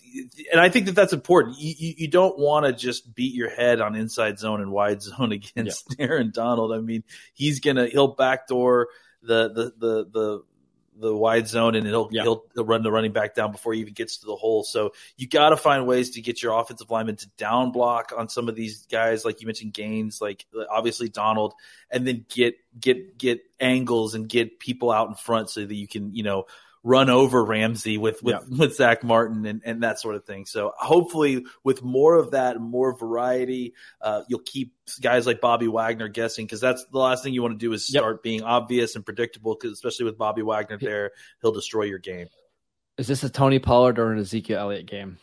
and 0.52 0.60
I 0.60 0.68
think 0.68 0.86
that 0.86 0.94
that's 0.94 1.12
important. 1.12 1.58
You, 1.58 1.74
you, 1.76 1.94
you 1.98 2.08
don't 2.08 2.38
want 2.38 2.66
to 2.66 2.72
just 2.72 3.14
beat 3.14 3.34
your 3.34 3.50
head 3.50 3.80
on 3.80 3.96
inside 3.96 4.38
zone 4.38 4.60
and 4.60 4.70
wide 4.70 5.02
zone 5.02 5.32
against 5.32 5.96
Aaron 5.98 6.30
Donald. 6.32 6.72
I 6.72 6.78
mean, 6.78 7.04
he's 7.34 7.60
gonna 7.60 7.86
he'll 7.86 8.14
backdoor 8.14 8.88
the 9.22 9.48
the 9.48 9.72
the 9.78 10.04
the 10.10 10.42
the 10.98 11.14
wide 11.14 11.48
zone 11.48 11.74
and 11.74 11.86
he'll, 11.86 12.08
Yeah. 12.10 12.22
he'll 12.22 12.44
he'll 12.54 12.64
run 12.64 12.82
the 12.82 12.90
running 12.90 13.12
back 13.12 13.34
down 13.34 13.52
before 13.52 13.72
he 13.72 13.80
even 13.80 13.94
gets 13.94 14.18
to 14.18 14.26
the 14.26 14.36
hole. 14.36 14.64
So 14.64 14.92
you 15.16 15.28
got 15.28 15.50
to 15.50 15.56
find 15.56 15.86
ways 15.86 16.10
to 16.10 16.20
get 16.20 16.42
your 16.42 16.58
offensive 16.58 16.90
lineman 16.90 17.16
to 17.16 17.28
down 17.36 17.72
block 17.72 18.12
on 18.16 18.28
some 18.28 18.48
of 18.48 18.54
these 18.56 18.86
guys, 18.86 19.24
like 19.24 19.40
you 19.40 19.46
mentioned, 19.46 19.72
Gaines, 19.74 20.20
like 20.20 20.44
uh, 20.58 20.64
obviously 20.70 21.08
Donald, 21.08 21.54
and 21.90 22.06
then 22.06 22.26
get 22.28 22.56
get 22.78 23.16
get 23.18 23.40
angles 23.60 24.14
and 24.14 24.28
get 24.28 24.58
people 24.58 24.90
out 24.90 25.08
in 25.08 25.14
front 25.14 25.50
so 25.50 25.64
that 25.64 25.74
you 25.74 25.88
can 25.88 26.14
you 26.14 26.22
know 26.22 26.46
run 26.84 27.10
over 27.10 27.44
Ramsey 27.44 27.98
with 27.98 28.22
with, 28.22 28.48
with 28.48 28.76
Zack 28.76 29.02
Martin 29.04 29.44
and, 29.46 29.62
and 29.64 29.82
that 29.82 29.98
sort 30.00 30.14
of 30.14 30.24
thing. 30.24 30.46
So 30.46 30.72
hopefully 30.78 31.44
with 31.64 31.82
more 31.82 32.14
of 32.16 32.30
that, 32.32 32.60
more 32.60 32.96
variety, 32.96 33.74
uh, 34.00 34.22
you'll 34.28 34.40
keep 34.44 34.72
guys 35.00 35.26
like 35.26 35.40
Bobby 35.40 35.68
Wagner 35.68 36.08
guessing 36.08 36.46
because 36.46 36.60
that's 36.60 36.84
the 36.90 36.98
last 36.98 37.24
thing 37.24 37.34
you 37.34 37.42
want 37.42 37.58
to 37.58 37.66
do 37.66 37.72
is 37.72 37.92
Yep. 37.92 38.00
start 38.00 38.22
being 38.22 38.42
obvious 38.42 38.94
and 38.96 39.04
predictable. 39.04 39.54
Because 39.54 39.72
especially 39.72 40.04
with 40.04 40.16
Bobby 40.18 40.42
Wagner 40.42 40.78
there, 40.78 41.10
he'll 41.42 41.52
destroy 41.52 41.84
your 41.84 41.98
game. 41.98 42.28
Is 42.96 43.06
this 43.06 43.22
a 43.22 43.30
Tony 43.30 43.58
Pollard 43.58 43.98
or 43.98 44.12
an 44.12 44.18
Ezekiel 44.18 44.58
Elliott 44.58 44.86
game? 44.86 45.18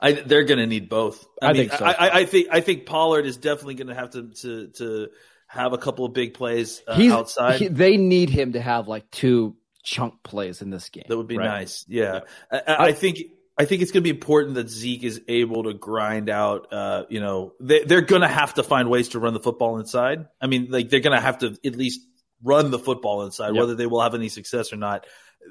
I, 0.00 0.12
they're 0.12 0.44
going 0.44 0.58
to 0.60 0.66
need 0.66 0.88
both. 0.88 1.26
I, 1.40 1.46
I 1.46 1.52
mean, 1.52 1.68
think 1.68 1.78
so. 1.78 1.84
I, 1.84 1.90
I, 1.92 2.16
I 2.20 2.24
think 2.26 2.48
I 2.52 2.60
think 2.60 2.86
Pollard 2.86 3.26
is 3.26 3.36
definitely 3.36 3.74
going 3.74 3.88
to 3.88 3.94
have 3.94 4.10
to 4.10 4.28
to 4.42 4.68
to 4.68 5.08
have 5.48 5.72
a 5.72 5.78
couple 5.78 6.04
of 6.04 6.12
big 6.14 6.34
plays 6.34 6.82
uh, 6.86 6.96
outside. 7.10 7.58
he- 7.60 7.68
they 7.68 7.96
need 7.96 8.30
him 8.30 8.52
to 8.52 8.60
have 8.60 8.88
like 8.88 9.10
two 9.10 9.56
chunk 9.82 10.22
plays 10.22 10.62
in 10.62 10.70
this 10.70 10.88
game. 10.88 11.04
That 11.08 11.16
would 11.16 11.26
be 11.28 11.38
right? 11.38 11.46
nice. 11.46 11.84
Yeah, 11.88 12.20
I, 12.50 12.58
I 12.66 12.84
I 12.86 12.92
think 12.92 13.18
I 13.58 13.64
think 13.64 13.82
it's 13.82 13.90
going 13.92 14.02
to 14.02 14.12
be 14.12 14.16
important 14.16 14.54
that 14.54 14.68
Zeke 14.70 15.04
is 15.04 15.20
able 15.28 15.64
to 15.64 15.74
grind 15.74 16.30
out. 16.30 16.72
Uh, 16.72 17.04
you 17.08 17.20
know, 17.20 17.52
they, 17.60 17.84
they're 17.84 18.00
going 18.00 18.22
to 18.22 18.28
have 18.28 18.54
to 18.54 18.62
find 18.62 18.88
ways 18.88 19.10
to 19.10 19.18
run 19.18 19.34
the 19.34 19.40
football 19.40 19.78
inside. 19.78 20.26
I 20.40 20.46
mean, 20.46 20.68
like 20.70 20.88
they're 20.88 21.00
going 21.00 21.16
to 21.16 21.20
have 21.20 21.38
to 21.38 21.56
at 21.64 21.76
least 21.76 22.00
run 22.42 22.70
the 22.70 22.78
football 22.78 23.22
inside, 23.22 23.54
Yep. 23.54 23.60
whether 23.60 23.74
they 23.74 23.86
will 23.86 24.00
have 24.00 24.14
any 24.14 24.28
success 24.28 24.72
or 24.72 24.76
not. 24.76 25.06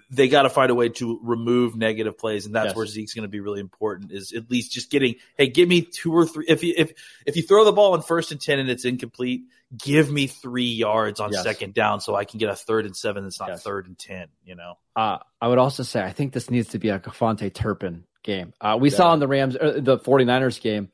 They 0.10 0.27
got 0.27 0.43
to 0.43 0.50
find 0.50 0.69
a 0.71 0.75
way 0.75 0.89
to 0.89 1.19
remove 1.24 1.75
negative 1.75 2.17
plays, 2.17 2.45
and 2.45 2.55
that's 2.55 2.67
Yes. 2.69 2.75
where 2.75 2.86
Zeke's 2.86 3.13
going 3.13 3.24
to 3.24 3.29
be 3.29 3.39
really 3.39 3.60
important. 3.60 4.12
Is 4.12 4.33
at 4.33 4.50
least 4.50 4.71
just 4.71 4.89
getting, 4.89 5.15
hey, 5.38 5.48
give 5.48 5.67
me 5.69 5.81
two 5.81 6.13
or 6.13 6.25
three. 6.25 6.45
If 6.48 6.63
you 6.63 6.74
if 6.77 6.91
if 7.25 7.36
you 7.36 7.43
throw 7.43 7.65
the 7.65 7.71
ball 7.71 7.95
in 7.95 8.01
first 8.01 8.31
and 8.31 8.39
ten 8.41 8.60
and 8.60 8.69
it's 8.69 8.86
incomplete, 8.86 9.43
give 9.77 10.12
me 10.12 10.27
three 10.27 10.69
yards 10.71 11.19
on 11.19 11.31
Yes. 11.31 11.43
second 11.43 11.74
down 11.74 12.01
so 12.01 12.15
I 12.15 12.25
can 12.25 12.39
get 12.39 12.50
a 12.50 12.55
third 12.55 12.86
and 12.86 12.95
seven. 12.95 13.24
That's 13.24 13.39
not 13.39 13.50
Yes. 13.50 13.63
third 13.63 13.88
and 13.88 13.98
ten. 13.98 14.27
You 14.45 14.55
know. 14.55 14.77
Uh, 14.95 15.19
I 15.41 15.48
would 15.48 15.57
also 15.60 15.83
say 15.83 16.01
I 16.01 16.12
think 16.12 16.33
this 16.33 16.50
needs 16.50 16.69
to 16.69 16.79
be 16.79 16.89
a 16.89 17.00
Fonte 17.00 17.53
Turpin 17.53 18.05
game. 18.24 18.53
Uh, 18.62 18.77
we 18.79 18.89
saw 18.89 19.13
in 19.13 19.19
the 19.19 19.27
Rams, 19.27 19.55
er, 19.55 19.79
the 19.81 19.98
49ers 19.98 20.62
game, 20.62 20.89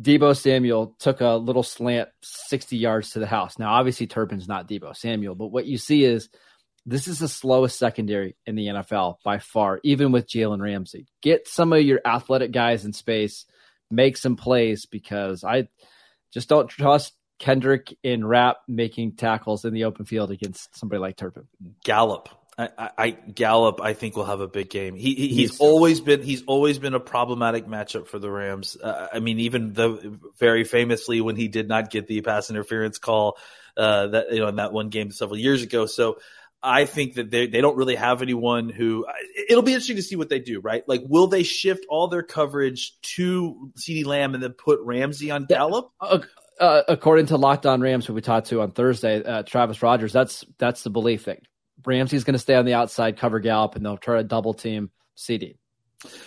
Deebo 0.00 0.36
Samuel 0.36 0.94
took 0.98 1.20
a 1.20 1.30
little 1.36 1.62
slant 1.62 2.08
60 2.22 2.76
yards 2.76 3.10
to 3.10 3.18
the 3.18 3.26
house. 3.26 3.58
Now, 3.58 3.72
obviously, 3.72 4.06
Turpin's 4.06 4.48
not 4.48 4.68
Deebo 4.68 4.96
Samuel, 4.96 5.34
but 5.34 5.48
what 5.48 5.66
you 5.66 5.78
see 5.78 6.04
is 6.04 6.28
this 6.86 7.08
is 7.08 7.18
the 7.18 7.28
slowest 7.28 7.78
secondary 7.78 8.36
in 8.46 8.56
the 8.56 8.66
NFL 8.66 9.16
by 9.24 9.38
far, 9.38 9.80
even 9.82 10.12
with 10.12 10.28
Jalen 10.28 10.60
Ramsey. 10.60 11.06
Get 11.22 11.46
some 11.46 11.72
of 11.72 11.82
your 11.82 12.00
athletic 12.04 12.52
guys 12.52 12.84
in 12.84 12.92
space, 12.92 13.44
make 13.90 14.16
some 14.16 14.36
plays 14.36 14.86
because 14.86 15.44
I 15.44 15.68
just 16.32 16.48
don't 16.48 16.68
trust 16.68 17.14
Kendrick 17.38 17.96
in 18.02 18.24
Rapp 18.24 18.58
making 18.68 19.16
tackles 19.16 19.64
in 19.64 19.74
the 19.74 19.84
open 19.84 20.04
field 20.04 20.30
against 20.30 20.76
somebody 20.76 21.00
like 21.00 21.16
Turpin. 21.16 21.48
Gallup. 21.84 22.28
I, 22.58 22.68
I, 22.78 22.90
I 22.98 23.10
Gallup, 23.10 23.80
I 23.80 23.94
think 23.94 24.16
will 24.16 24.26
have 24.26 24.40
a 24.40 24.48
big 24.48 24.68
game. 24.68 24.94
He, 24.94 25.14
he 25.14 25.28
he's 25.28 25.58
always 25.60 26.00
been 26.00 26.22
he's 26.22 26.42
always 26.46 26.78
been 26.78 26.94
a 26.94 27.00
problematic 27.00 27.66
matchup 27.66 28.06
for 28.06 28.18
the 28.18 28.30
Rams. 28.30 28.76
Uh, 28.76 29.08
I 29.12 29.20
mean, 29.20 29.40
even 29.40 29.72
the 29.72 30.18
very 30.38 30.64
famously 30.64 31.22
when 31.22 31.36
he 31.36 31.48
did 31.48 31.68
not 31.68 31.90
get 31.90 32.06
the 32.06 32.20
pass 32.20 32.50
interference 32.50 32.98
call 32.98 33.38
uh, 33.76 34.08
that 34.08 34.32
you 34.32 34.40
know 34.40 34.48
in 34.48 34.56
that 34.56 34.72
one 34.72 34.90
game 34.90 35.10
several 35.10 35.38
years 35.38 35.62
ago. 35.62 35.86
So 35.86 36.18
I 36.62 36.84
think 36.84 37.14
that 37.14 37.30
they 37.30 37.46
they 37.46 37.60
don't 37.60 37.76
really 37.76 37.94
have 37.94 38.22
anyone 38.22 38.68
who. 38.68 39.06
It'll 39.48 39.62
be 39.62 39.72
interesting 39.72 39.96
to 39.96 40.02
see 40.02 40.16
what 40.16 40.28
they 40.28 40.38
do. 40.38 40.60
Right? 40.60 40.86
Like, 40.86 41.02
will 41.06 41.26
they 41.26 41.42
shift 41.42 41.86
all 41.88 42.08
their 42.08 42.22
coverage 42.22 43.00
to 43.16 43.72
CeeDee 43.78 44.04
Lamb 44.04 44.34
and 44.34 44.42
then 44.42 44.52
put 44.52 44.80
Ramsey 44.80 45.30
on 45.30 45.46
Gallup? 45.46 45.90
Uh, 46.00 46.18
uh, 46.58 46.82
according 46.88 47.26
to 47.26 47.36
Locked 47.36 47.64
On 47.64 47.80
Rams, 47.80 48.04
who 48.04 48.12
we 48.12 48.20
talked 48.20 48.48
to 48.48 48.60
on 48.60 48.70
Thursday, 48.70 49.22
uh, 49.22 49.42
Travis 49.42 49.82
Rogers, 49.82 50.12
that's 50.12 50.44
that's 50.58 50.82
the 50.82 50.90
belief 50.90 51.24
that 51.24 51.40
Ramsey's 51.84 52.24
going 52.24 52.34
to 52.34 52.38
stay 52.38 52.54
on 52.54 52.66
the 52.66 52.74
outside, 52.74 53.16
cover 53.16 53.40
Gallup, 53.40 53.76
and 53.76 53.84
they'll 53.84 53.96
try 53.96 54.18
to 54.18 54.24
double 54.24 54.54
team 54.54 54.90
CeeDee. 55.16 55.56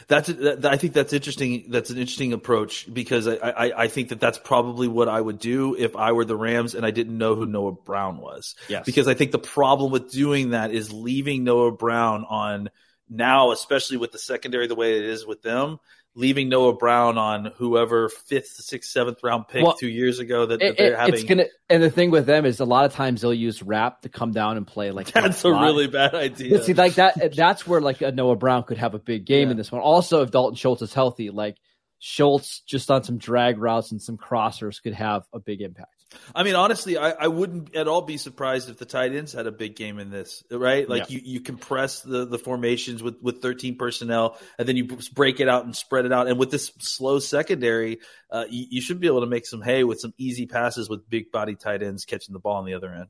That's 0.07 0.27
that, 0.27 0.65
I 0.65 0.77
think 0.77 0.93
that's 0.93 1.13
interesting. 1.13 1.65
That's 1.69 1.89
an 1.89 1.97
interesting 1.97 2.33
approach 2.33 2.91
because 2.91 3.27
I, 3.27 3.35
I, 3.35 3.83
I 3.83 3.87
think 3.87 4.09
that 4.09 4.19
that's 4.19 4.37
probably 4.37 4.87
what 4.87 5.09
I 5.09 5.19
would 5.19 5.39
do 5.39 5.75
if 5.75 5.95
I 5.95 6.11
were 6.11 6.25
the 6.25 6.35
Rams 6.35 6.75
and 6.75 6.85
I 6.85 6.91
didn't 6.91 7.17
know 7.17 7.35
who 7.35 7.45
Noah 7.45 7.71
Brown 7.71 8.17
was. 8.17 8.55
Yes. 8.69 8.85
Because 8.85 9.07
I 9.07 9.15
think 9.15 9.31
the 9.31 9.39
problem 9.39 9.91
with 9.91 10.11
doing 10.11 10.51
that 10.51 10.71
is 10.71 10.93
leaving 10.93 11.43
Noah 11.43 11.71
Brown 11.71 12.25
on 12.29 12.69
now, 13.09 13.51
especially 13.51 13.97
with 13.97 14.11
the 14.11 14.19
secondary 14.19 14.67
the 14.67 14.75
way 14.75 14.97
it 14.97 15.05
is 15.05 15.25
with 15.25 15.41
them 15.41 15.79
leaving 16.15 16.49
Noah 16.49 16.75
Brown 16.75 17.17
on 17.17 17.51
whoever 17.57 18.09
fifth, 18.09 18.47
sixth, 18.47 18.91
seventh 18.91 19.23
round 19.23 19.47
pick 19.47 19.63
well, 19.63 19.75
two 19.75 19.89
years 19.89 20.19
ago 20.19 20.45
that, 20.45 20.59
that 20.59 20.77
they're 20.77 20.95
having. 20.95 21.13
It's 21.13 21.23
gonna, 21.23 21.45
and 21.69 21.81
the 21.81 21.89
thing 21.89 22.11
with 22.11 22.25
them 22.25 22.45
is 22.45 22.59
a 22.59 22.65
lot 22.65 22.85
of 22.85 22.93
times 22.93 23.21
they'll 23.21 23.33
use 23.33 23.63
Rapp 23.63 24.01
to 24.01 24.09
come 24.09 24.31
down 24.31 24.57
and 24.57 24.67
play 24.67 24.91
like 24.91 25.11
that's 25.11 25.43
a 25.45 25.51
really 25.51 25.87
bad 25.87 26.13
idea. 26.13 26.63
See, 26.63 26.73
like 26.73 26.95
that, 26.95 27.35
that's 27.35 27.67
where 27.67 27.81
like 27.81 28.01
a 28.01 28.11
Noah 28.11 28.35
Brown 28.35 28.63
could 28.63 28.77
have 28.77 28.93
a 28.93 28.99
big 28.99 29.25
game 29.25 29.47
yeah. 29.47 29.51
in 29.51 29.57
this 29.57 29.71
one. 29.71 29.81
Also, 29.81 30.21
if 30.21 30.31
Dalton 30.31 30.55
Schultz 30.55 30.81
is 30.81 30.93
healthy, 30.93 31.29
like 31.29 31.57
Schultz 31.99 32.61
just 32.61 32.91
on 32.91 33.03
some 33.03 33.17
drag 33.17 33.57
routes 33.57 33.91
and 33.91 34.01
some 34.01 34.17
crossers 34.17 34.81
could 34.81 34.93
have 34.93 35.23
a 35.33 35.39
big 35.39 35.61
impact. 35.61 35.92
I 36.35 36.43
mean, 36.43 36.55
honestly, 36.55 36.97
I, 36.97 37.11
I, 37.11 37.27
wouldn't 37.27 37.75
at 37.75 37.87
all 37.87 38.01
be 38.01 38.17
surprised 38.17 38.69
if 38.69 38.77
the 38.77 38.85
tight 38.85 39.13
ends 39.13 39.33
had 39.33 39.47
a 39.47 39.51
big 39.51 39.75
game 39.75 39.99
in 39.99 40.09
this, 40.09 40.43
right? 40.51 40.87
Like 40.87 41.09
yeah. 41.09 41.17
you, 41.17 41.21
you 41.25 41.41
compress 41.41 42.01
the, 42.01 42.25
the 42.25 42.37
formations 42.37 43.03
with, 43.03 43.21
with 43.21 43.41
13 43.41 43.77
personnel 43.77 44.37
and 44.57 44.67
then 44.67 44.75
you 44.75 44.85
break 45.13 45.39
it 45.39 45.47
out 45.47 45.65
and 45.65 45.75
spread 45.75 46.05
it 46.05 46.11
out. 46.11 46.27
And 46.27 46.37
with 46.37 46.51
this 46.51 46.71
slow 46.79 47.19
secondary, 47.19 47.99
uh, 48.29 48.45
you, 48.49 48.65
you, 48.69 48.81
should 48.81 48.99
be 48.99 49.07
able 49.07 49.21
to 49.21 49.27
make 49.27 49.45
some 49.45 49.61
hay 49.61 49.83
with 49.83 49.99
some 49.99 50.13
easy 50.17 50.45
passes 50.45 50.89
with 50.89 51.09
big 51.09 51.31
body 51.31 51.55
tight 51.55 51.83
ends 51.83 52.05
catching 52.05 52.33
the 52.33 52.39
ball 52.39 52.57
on 52.57 52.65
the 52.65 52.73
other 52.73 52.93
end. 52.93 53.07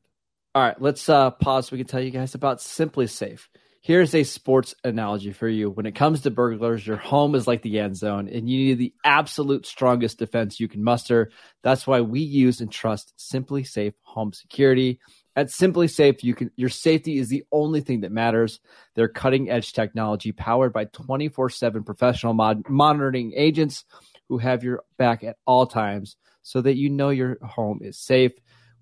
All 0.55 0.61
right, 0.61 0.79
let's 0.79 1.09
uh, 1.09 1.31
pause 1.31 1.67
so 1.67 1.73
we 1.73 1.79
can 1.79 1.87
tell 1.87 2.01
you 2.01 2.11
guys 2.11 2.35
about 2.35 2.59
SimpliSafe. 2.59 3.47
Here's 3.85 4.15
a 4.15 4.23
sports 4.23 4.73
analogy 4.85 5.33
for 5.33 5.49
you. 5.49 5.69
When 5.69 5.85
it 5.85 5.93
comes 5.93 6.21
to 6.21 6.31
burglars, 6.31 6.87
your 6.87 6.95
home 6.95 7.35
is 7.35 7.47
like 7.47 7.63
the 7.63 7.79
end 7.79 7.97
zone, 7.97 8.29
and 8.29 8.49
you 8.49 8.57
need 8.67 8.77
the 8.77 8.93
absolute 9.03 9.65
strongest 9.65 10.19
defense 10.19 10.57
you 10.57 10.69
can 10.69 10.81
muster. 10.81 11.31
That's 11.63 11.85
why 11.85 11.99
we 11.99 12.21
use 12.21 12.61
and 12.61 12.71
trust 12.71 13.13
SimpliSafe 13.19 13.93
Home 14.03 14.31
Security. 14.31 15.01
At 15.35 15.47
SimpliSafe, 15.47 16.23
you 16.23 16.33
can 16.33 16.49
your 16.55 16.69
safety 16.69 17.17
is 17.17 17.27
the 17.27 17.43
only 17.51 17.81
thing 17.81 18.01
that 18.01 18.11
matters. 18.13 18.61
Their 18.95 19.09
cutting 19.09 19.49
edge 19.49 19.73
technology, 19.73 20.31
powered 20.31 20.71
by 20.71 20.85
24 20.85 21.49
7 21.49 21.83
professional 21.83 22.33
mod- 22.33 22.69
monitoring 22.69 23.33
agents 23.35 23.83
who 24.29 24.37
have 24.37 24.63
your 24.63 24.83
back 24.97 25.25
at 25.25 25.35
all 25.45 25.67
times 25.67 26.15
so 26.41 26.61
that 26.61 26.77
you 26.77 26.89
know 26.89 27.09
your 27.09 27.37
home 27.41 27.79
is 27.81 27.97
safe 27.97 28.31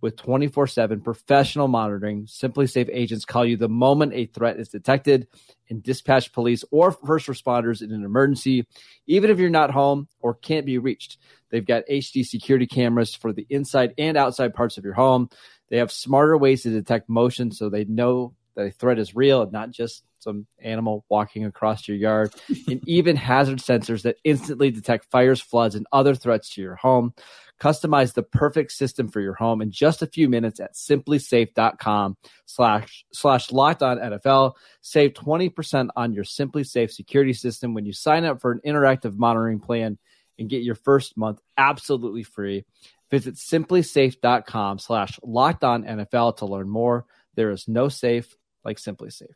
with 0.02 0.18
24 0.18 0.68
7 0.68 1.02
professional 1.02 1.68
monitoring. 1.68 2.28
Simply 2.28 2.66
SimpliSafe 2.66 2.90
agents 2.92 3.26
call 3.26 3.46
you 3.46 3.56
the 3.56 3.70
moment 3.70 4.14
a 4.14 4.26
threat 4.26 4.60
is 4.60 4.70
detected 4.70 5.28
and 5.70 5.82
dispatch 5.82 6.34
police 6.34 6.66
or 6.72 6.92
first 6.92 7.28
responders 7.28 7.82
in 7.82 7.92
an 7.92 8.04
emergency, 8.04 8.68
even 9.08 9.30
if 9.30 9.40
you're 9.40 9.50
not 9.50 9.72
home 9.72 10.08
or 10.20 10.34
can't 10.34 10.66
be 10.66 10.78
reached. 10.78 11.18
They've 11.50 11.66
got 11.66 11.84
HD 11.90 12.26
security 12.26 12.68
cameras 12.68 13.14
for 13.14 13.32
the 13.32 13.46
inside 13.50 13.94
and 13.98 14.18
outside 14.18 14.54
parts 14.54 14.78
of 14.78 14.84
your 14.84 14.94
home. 14.94 15.30
They 15.70 15.78
have 15.78 15.92
smarter 15.92 16.38
ways 16.38 16.64
to 16.64 16.70
detect 16.70 17.08
motion 17.08 17.52
so 17.52 17.70
they 17.70 17.86
know 17.86 18.34
that 18.56 18.66
a 18.66 18.72
threat 18.72 19.00
is 19.00 19.16
real 19.16 19.44
and 19.44 19.52
not 19.52 19.72
just 19.72 20.04
some 20.20 20.46
animal 20.60 21.04
walking 21.10 21.46
across 21.46 21.88
your 21.88 21.98
yard, 21.98 22.34
and 22.68 22.88
even 22.88 23.16
hazard 23.16 23.60
sensors 23.60 24.04
that 24.04 24.18
instantly 24.24 24.72
detect 24.72 25.10
fires, 25.10 25.42
floods, 25.42 25.76
and 25.76 25.88
other 25.92 26.16
threats 26.16 26.50
to 26.54 26.62
your 26.62 26.76
home. 26.76 27.14
Customize 27.62 28.14
the 28.14 28.24
perfect 28.24 28.72
system 28.72 29.08
for 29.08 29.22
your 29.22 29.36
home 29.36 29.62
in 29.62 29.70
just 29.70 30.02
a 30.02 30.08
few 30.08 30.28
minutes 30.28 30.60
at 30.60 30.74
simplisafe.com 30.74 32.18
slash 32.48 33.06
slash 33.14 33.52
locked 33.52 33.84
on 33.84 34.00
NFL. 34.00 34.54
Save 34.82 35.14
20% 35.14 35.90
on 35.96 36.12
your 36.12 36.24
SimpliSafe 36.24 36.90
security 36.90 37.34
system 37.34 37.76
when 37.76 37.86
you 37.86 37.94
sign 37.94 38.26
up 38.26 38.42
for 38.42 38.52
an 38.52 38.62
interactive 38.66 39.16
monitoring 39.16 39.60
plan 39.60 40.00
and 40.40 40.50
get 40.50 40.64
your 40.64 40.74
first 40.74 41.16
month 41.16 41.40
absolutely 41.56 42.24
free. 42.24 42.66
Visit 43.12 43.36
simplisafe.com 43.36 44.80
slash 44.80 45.20
locked 45.22 45.64
on 45.64 45.84
NFL 45.84 46.38
to 46.38 46.48
learn 46.48 46.68
more. 46.68 47.06
There 47.36 47.52
is 47.52 47.68
no 47.68 47.90
safe 47.90 48.36
like 48.66 48.78
SimpliSafe. 48.78 49.36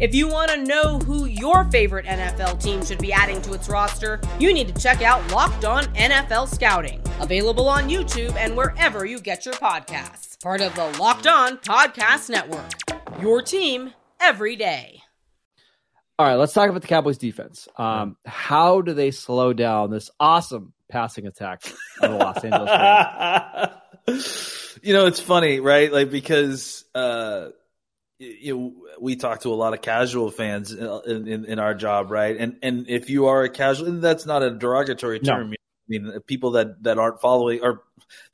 If 0.00 0.14
you 0.14 0.28
want 0.28 0.52
to 0.52 0.64
know 0.64 1.00
who 1.00 1.24
your 1.24 1.64
favorite 1.64 2.06
NFL 2.06 2.62
team 2.62 2.84
should 2.84 3.00
be 3.00 3.12
adding 3.12 3.42
to 3.42 3.52
its 3.52 3.68
roster, 3.68 4.20
you 4.38 4.54
need 4.54 4.72
to 4.72 4.80
check 4.80 5.02
out 5.02 5.28
Locked 5.32 5.64
On 5.64 5.82
NFL 5.94 6.54
Scouting, 6.54 7.02
available 7.18 7.68
on 7.68 7.88
YouTube 7.88 8.36
and 8.36 8.56
wherever 8.56 9.04
you 9.04 9.18
get 9.18 9.44
your 9.44 9.54
podcasts. 9.54 10.40
Part 10.40 10.60
of 10.60 10.72
the 10.76 10.84
Locked 11.00 11.26
On 11.26 11.56
Podcast 11.58 12.30
Network. 12.30 12.70
Your 13.20 13.42
team 13.42 13.92
every 14.20 14.54
day. 14.54 15.02
All 16.16 16.26
right, 16.26 16.36
let's 16.36 16.52
talk 16.52 16.70
about 16.70 16.82
the 16.82 16.88
Cowboys 16.88 17.18
defense. 17.18 17.66
Um, 17.76 18.16
how 18.24 18.82
do 18.82 18.94
they 18.94 19.10
slow 19.10 19.52
down 19.52 19.90
this 19.90 20.10
awesome 20.20 20.74
passing 20.88 21.26
attack 21.26 21.62
of 22.00 22.10
the 22.12 22.16
Los 22.16 22.44
Angeles 22.44 23.72
you 24.82 24.94
know, 24.94 25.06
it's 25.06 25.20
funny, 25.20 25.58
right? 25.58 25.92
Like 25.92 26.10
because 26.10 26.84
uh 26.94 27.48
you 28.18 28.56
know, 28.56 28.74
we 29.00 29.16
talk 29.16 29.42
to 29.42 29.52
a 29.52 29.54
lot 29.54 29.74
of 29.74 29.80
casual 29.80 30.30
fans 30.30 30.72
in, 30.72 31.28
in, 31.28 31.44
in, 31.44 31.58
our 31.58 31.74
job, 31.74 32.10
right? 32.10 32.36
And 32.36 32.56
and 32.62 32.88
if 32.88 33.10
you 33.10 33.26
are 33.26 33.44
a 33.44 33.50
casual, 33.50 33.88
and 33.88 34.02
that's 34.02 34.26
not 34.26 34.42
a 34.42 34.50
derogatory 34.50 35.20
term. 35.20 35.50
No. 35.50 35.54
I 35.54 35.90
mean, 35.90 36.20
people 36.26 36.50
that, 36.50 36.82
that 36.82 36.98
aren't 36.98 37.20
following 37.20 37.60
or 37.62 37.82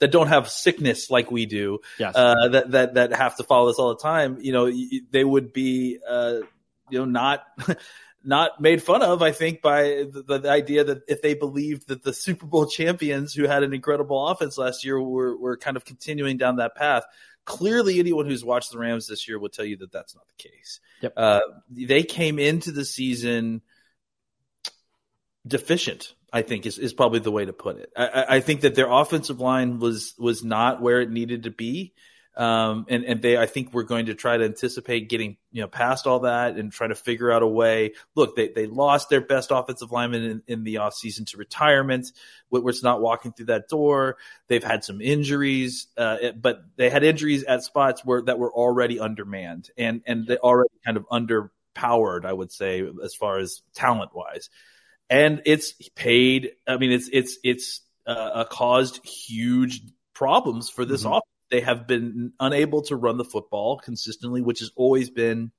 that 0.00 0.10
don't 0.10 0.26
have 0.26 0.48
sickness 0.48 1.08
like 1.08 1.30
we 1.30 1.46
do, 1.46 1.78
yes. 1.98 2.14
uh, 2.16 2.48
that 2.48 2.70
that 2.72 2.94
that 2.94 3.14
have 3.14 3.36
to 3.36 3.44
follow 3.44 3.68
this 3.68 3.78
all 3.78 3.94
the 3.94 4.02
time. 4.02 4.38
You 4.40 4.52
know, 4.52 4.72
they 5.10 5.22
would 5.22 5.52
be, 5.52 5.98
uh, 6.08 6.38
you 6.90 6.98
know, 6.98 7.04
not. 7.04 7.44
not 8.26 8.58
made 8.58 8.82
fun 8.82 9.02
of, 9.02 9.20
I 9.20 9.32
think, 9.32 9.60
by 9.60 10.06
the, 10.10 10.40
the, 10.42 10.48
idea 10.48 10.82
that 10.84 11.02
if 11.06 11.20
they 11.20 11.34
believed 11.34 11.88
that 11.88 12.02
the 12.02 12.14
Super 12.14 12.46
Bowl 12.46 12.66
champions 12.66 13.34
who 13.34 13.46
had 13.46 13.62
an 13.62 13.74
incredible 13.74 14.28
offense 14.28 14.56
last 14.56 14.82
year 14.82 14.98
were, 14.98 15.36
were 15.36 15.58
kind 15.58 15.76
of 15.76 15.84
continuing 15.84 16.38
down 16.38 16.56
that 16.56 16.74
path 16.74 17.04
clearly 17.44 17.98
anyone 17.98 18.26
who's 18.26 18.44
watched 18.44 18.72
the 18.72 18.78
Rams 18.78 19.06
this 19.06 19.28
year 19.28 19.38
will 19.38 19.48
tell 19.48 19.64
you 19.64 19.76
that 19.78 19.92
that's 19.92 20.14
not 20.14 20.24
the 20.26 20.48
case. 20.48 20.80
Yep. 21.02 21.12
Uh, 21.16 21.40
they 21.70 22.02
came 22.02 22.38
into 22.38 22.72
the 22.72 22.84
season 22.84 23.62
deficient. 25.46 26.14
I 26.32 26.42
think 26.42 26.66
is, 26.66 26.80
is 26.80 26.92
probably 26.92 27.20
the 27.20 27.30
way 27.30 27.44
to 27.44 27.52
put 27.52 27.78
it. 27.78 27.92
I, 27.96 28.24
I 28.28 28.40
think 28.40 28.62
that 28.62 28.74
their 28.74 28.90
offensive 28.90 29.38
line 29.38 29.78
was 29.78 30.14
was 30.18 30.42
not 30.42 30.82
where 30.82 31.00
it 31.00 31.08
needed 31.08 31.44
to 31.44 31.50
be. 31.50 31.94
Um, 32.36 32.86
and, 32.88 33.04
and 33.04 33.22
they, 33.22 33.36
I 33.36 33.46
think 33.46 33.72
we're 33.72 33.84
going 33.84 34.06
to 34.06 34.14
try 34.14 34.36
to 34.36 34.44
anticipate 34.44 35.08
getting, 35.08 35.36
you 35.52 35.62
know, 35.62 35.68
past 35.68 36.06
all 36.06 36.20
that 36.20 36.56
and 36.56 36.72
try 36.72 36.88
to 36.88 36.94
figure 36.94 37.30
out 37.30 37.42
a 37.42 37.46
way. 37.46 37.92
Look, 38.16 38.34
they, 38.34 38.48
they 38.48 38.66
lost 38.66 39.08
their 39.08 39.20
best 39.20 39.52
offensive 39.52 39.92
lineman 39.92 40.24
in, 40.24 40.42
in 40.46 40.64
the 40.64 40.76
offseason 40.76 41.26
to 41.28 41.36
retirement. 41.36 42.10
Whitworth's 42.48 42.82
not 42.82 43.00
walking 43.00 43.32
through 43.32 43.46
that 43.46 43.68
door. 43.68 44.16
They've 44.48 44.64
had 44.64 44.84
some 44.84 45.00
injuries, 45.00 45.86
uh, 45.96 46.32
but 46.40 46.64
they 46.76 46.90
had 46.90 47.04
injuries 47.04 47.44
at 47.44 47.62
spots 47.62 48.04
where 48.04 48.22
that 48.22 48.38
were 48.38 48.52
already 48.52 48.98
undermanned 48.98 49.70
and, 49.76 50.02
and 50.06 50.26
they 50.26 50.36
already 50.36 50.74
kind 50.84 50.96
of 50.96 51.06
underpowered, 51.08 52.24
I 52.24 52.32
would 52.32 52.50
say, 52.50 52.84
as 53.04 53.14
far 53.14 53.38
as 53.38 53.62
talent 53.74 54.14
wise. 54.14 54.50
And 55.08 55.42
it's 55.46 55.74
paid. 55.94 56.52
I 56.66 56.78
mean, 56.78 56.90
it's, 56.90 57.08
it's, 57.12 57.38
it's, 57.44 57.80
uh, 58.06 58.44
caused 58.44 59.02
huge 59.06 59.80
problems 60.14 60.68
for 60.68 60.84
this 60.84 61.04
mm-hmm. 61.04 61.12
offense 61.12 61.33
They 61.54 61.60
have 61.60 61.86
been 61.86 62.32
unable 62.40 62.82
to 62.82 62.96
run 62.96 63.16
the 63.16 63.24
football 63.24 63.78
consistently, 63.78 64.42
which 64.42 64.58
has 64.58 64.72
always 64.74 65.08
been 65.08 65.52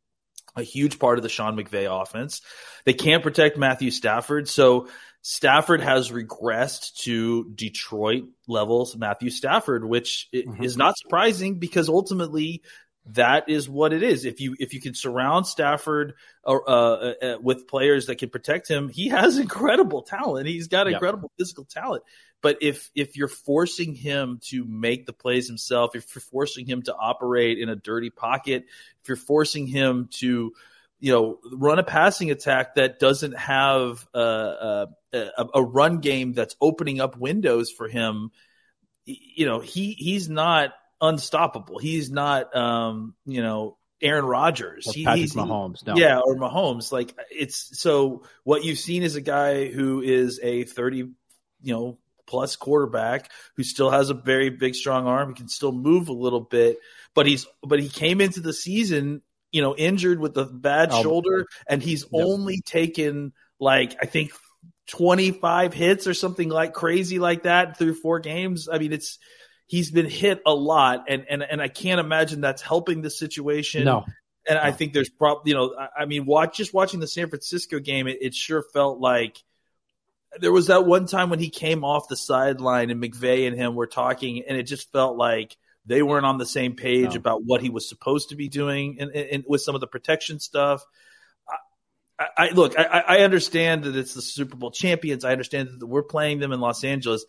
a 0.54 0.62
huge 0.62 1.00
part 1.00 1.18
of 1.18 1.24
the 1.24 1.30
Sean 1.30 1.56
McVay 1.56 1.88
offense. 1.90 2.42
They 2.84 2.92
can't 2.92 3.24
protect 3.24 3.58
Matthew 3.58 3.92
Stafford. 3.92 4.50
So 4.50 4.90
Stafford 5.22 5.80
has 5.80 6.12
regressed 6.12 6.96
to 7.04 7.50
Detroit 7.56 8.26
levels 8.46 8.98
Matthew 8.98 9.30
Stafford, 9.30 9.86
which 9.86 10.28
mm-hmm. 10.36 10.62
is 10.62 10.76
not 10.76 10.98
surprising 10.98 11.60
because 11.60 11.88
ultimately 11.88 12.62
that 13.08 13.50
is 13.50 13.70
what 13.70 13.94
it 13.94 14.02
is. 14.02 14.26
If 14.26 14.42
you 14.42 14.56
if 14.60 14.74
you 14.74 14.82
can 14.82 14.96
surround 14.96 15.46
Stafford 15.46 16.16
uh, 16.46 16.56
uh, 16.56 17.14
uh, 17.22 17.38
with 17.40 17.68
players 17.68 18.08
that 18.08 18.18
can 18.18 18.30
protect 18.30 18.68
him, 18.68 18.90
he 18.90 19.10
has 19.10 19.38
incredible 19.40 20.02
talent. 20.02 20.48
He's 20.48 20.68
got 20.68 20.88
incredible 20.88 21.32
yep. 21.34 21.38
physical 21.38 21.66
talent. 21.66 22.04
But 22.42 22.58
if 22.62 22.90
if 22.96 23.16
you're 23.16 23.28
forcing 23.28 23.94
him 23.94 24.40
to 24.46 24.66
make 24.66 25.06
the 25.06 25.14
plays 25.14 25.48
himself, 25.48 25.96
if 25.96 26.16
you're 26.16 26.22
forcing 26.22 26.66
him 26.66 26.82
to 26.84 26.96
operate 26.96 27.60
in 27.60 27.70
a 27.70 27.76
dirty 27.76 28.10
pocket, 28.10 28.66
if 29.02 29.08
you're 29.08 29.18
forcing 29.18 29.68
him 29.68 30.10
to 30.14 30.54
you 31.00 31.12
know 31.12 31.40
run 31.52 31.78
a 31.78 31.84
passing 31.84 32.32
attack 32.32 32.76
that 32.76 33.00
doesn't 33.00 33.38
have 33.38 34.08
a, 34.14 34.88
a, 35.14 35.46
a 35.54 35.64
run 35.64 36.00
game 36.00 36.34
that's 36.34 36.56
opening 36.60 37.00
up 37.00 37.18
windows 37.18 37.70
for 37.70 37.88
him, 37.88 38.32
you 39.06 39.46
know 39.46 39.60
he 39.60 39.94
he's 39.94 40.28
not 40.28 40.74
unstoppable. 41.02 41.80
He's 41.80 42.10
not 42.12 42.56
um, 42.56 43.16
you 43.26 43.42
know 43.42 43.78
Aaron 44.02 44.26
Rodgers. 44.26 44.92
He, 44.92 45.04
Patrick 45.04 45.22
he's 45.22 45.34
Mahomes. 45.34 45.86
No. 45.86 45.96
Yeah, 45.96 46.20
or 46.20 46.36
Mahomes. 46.36 46.92
Like 46.92 47.14
it's 47.32 47.80
so 47.80 48.24
what 48.44 48.64
you've 48.64 48.80
seen 48.80 49.04
is 49.04 49.16
a 49.16 49.22
guy 49.22 49.68
who 49.68 50.02
is 50.02 50.40
a 50.44 50.64
30, 50.64 50.98
you 50.98 51.14
know, 51.64 51.98
plus 52.28 52.56
quarterback 52.56 53.32
who 53.56 53.64
still 53.64 53.90
has 53.90 54.10
a 54.10 54.14
very 54.14 54.50
big 54.50 54.76
strong 54.76 55.08
arm. 55.08 55.30
He 55.30 55.36
can 55.36 55.48
still 55.48 55.72
move 55.72 56.10
a 56.10 56.14
little 56.14 56.42
bit, 56.42 56.78
but 57.14 57.26
he's 57.26 57.48
but 57.64 57.80
he 57.80 57.90
came 57.90 58.22
into 58.22 58.42
the 58.42 58.54
season, 58.54 59.22
you 59.52 59.62
know, 59.62 59.76
injured 59.76 60.20
with 60.20 60.38
a 60.38 60.46
bad 60.46 60.90
oh, 60.92 61.02
shoulder, 61.02 61.46
and 61.68 61.82
he's 61.82 62.06
only 62.14 62.62
taken 62.62 63.34
like 63.60 63.96
I 64.02 64.06
think 64.06 64.32
25 64.88 65.74
hits 65.74 66.06
or 66.06 66.14
something 66.14 66.50
like 66.50 66.74
crazy 66.74 67.18
like 67.18 67.44
that 67.44 67.78
through 67.78 67.96
four 67.96 68.20
games. 68.20 68.68
I 68.72 68.78
mean, 68.78 68.94
it's 68.94 69.20
he's 69.68 69.92
been 69.92 70.10
hit 70.10 70.42
a 70.46 70.54
lot 70.54 71.06
and 71.08 71.26
and 71.30 71.44
and 71.44 71.62
I 71.62 71.68
can't 71.68 72.00
imagine 72.00 72.42
that's 72.42 72.62
helping 72.62 73.02
the 73.02 73.10
situation. 73.10 73.86
No. 73.86 74.06
And 74.48 74.58
no. 74.58 74.62
I 74.62 74.72
think 74.72 74.94
there's 74.94 75.10
probably, 75.10 75.52
you 75.52 75.56
know, 75.56 75.76
I, 75.78 76.04
I 76.04 76.06
mean, 76.06 76.26
watch 76.26 76.58
just 76.58 76.74
watching 76.74 77.00
the 77.00 77.08
San 77.08 77.30
Francisco 77.30 77.80
game, 77.80 78.08
it, 78.08 78.20
it 78.22 78.36
sure 78.36 78.64
felt 78.74 79.00
like– 79.00 79.38
there 80.40 80.52
was 80.52 80.68
that 80.68 80.86
one 80.86 81.06
time 81.06 81.30
when 81.30 81.40
he 81.40 81.50
came 81.50 81.84
off 81.84 82.08
the 82.08 82.18
sideline 82.18 82.90
and 82.90 83.02
McVay 83.02 83.48
and 83.48 83.56
him 83.56 83.76
were 83.76 83.88
talking, 83.88 84.44
and 84.48 84.58
it 84.58 84.64
just 84.64 84.92
felt 84.92 85.18
like 85.18 85.56
they 85.86 86.02
weren't 86.02 86.26
on 86.26 86.38
the 86.38 86.46
same 86.46 86.76
page 86.76 87.12
no. 87.12 87.18
about 87.18 87.44
what 87.44 87.62
he 87.62 87.70
was 87.70 87.88
supposed 87.88 88.30
to 88.30 88.36
be 88.36 88.50
doing 88.50 88.98
and, 89.00 89.12
and, 89.12 89.30
and 89.30 89.44
with 89.48 89.62
some 89.62 89.76
of 89.76 89.82
the 89.82 89.88
protection 89.88 90.40
stuff. 90.40 90.84
I, 92.18 92.28
I 92.38 92.50
look, 92.52 92.78
I, 92.78 93.04
I, 93.08 93.18
understand 93.20 93.84
that 93.84 93.96
it's 93.96 94.14
the 94.14 94.22
Super 94.22 94.56
Bowl 94.56 94.72
champions. 94.72 95.26
I 95.26 95.32
understand 95.34 95.70
that 95.80 95.86
we're 95.86 96.04
playing 96.04 96.40
them 96.40 96.54
in 96.54 96.62
Los 96.62 96.84
Angeles. 96.84 97.26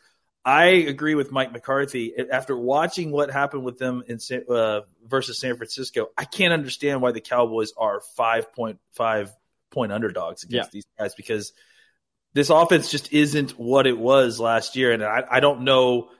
I 0.46 0.66
agree 0.66 1.14
with 1.16 1.32
Mike 1.32 1.52
McCarthy. 1.52 2.14
After 2.30 2.56
watching 2.56 3.10
what 3.10 3.30
happened 3.30 3.64
with 3.64 3.78
them 3.78 4.04
in 4.06 4.18
uh, 4.48 4.80
versus 5.04 5.40
San 5.40 5.56
Francisco, 5.56 6.08
I 6.16 6.24
can't 6.24 6.52
understand 6.52 7.02
why 7.02 7.12
the 7.12 7.20
Cowboys 7.20 7.72
are 7.76 8.00
five 8.16 8.52
point 8.52 8.78
five 8.92 9.34
point 9.72 9.92
underdogs 9.92 10.44
against 10.44 10.68
yeah. 10.68 10.72
these 10.72 10.86
guys 10.98 11.14
because– 11.14 11.52
this 12.36 12.50
offense 12.50 12.90
just 12.90 13.14
isn't 13.14 13.52
what 13.52 13.86
it 13.86 13.96
was 13.96 14.38
last 14.38 14.76
year, 14.76 14.92
and 14.92 15.02
I, 15.02 15.24
I 15.28 15.40
don't 15.40 15.62
know. 15.62 16.10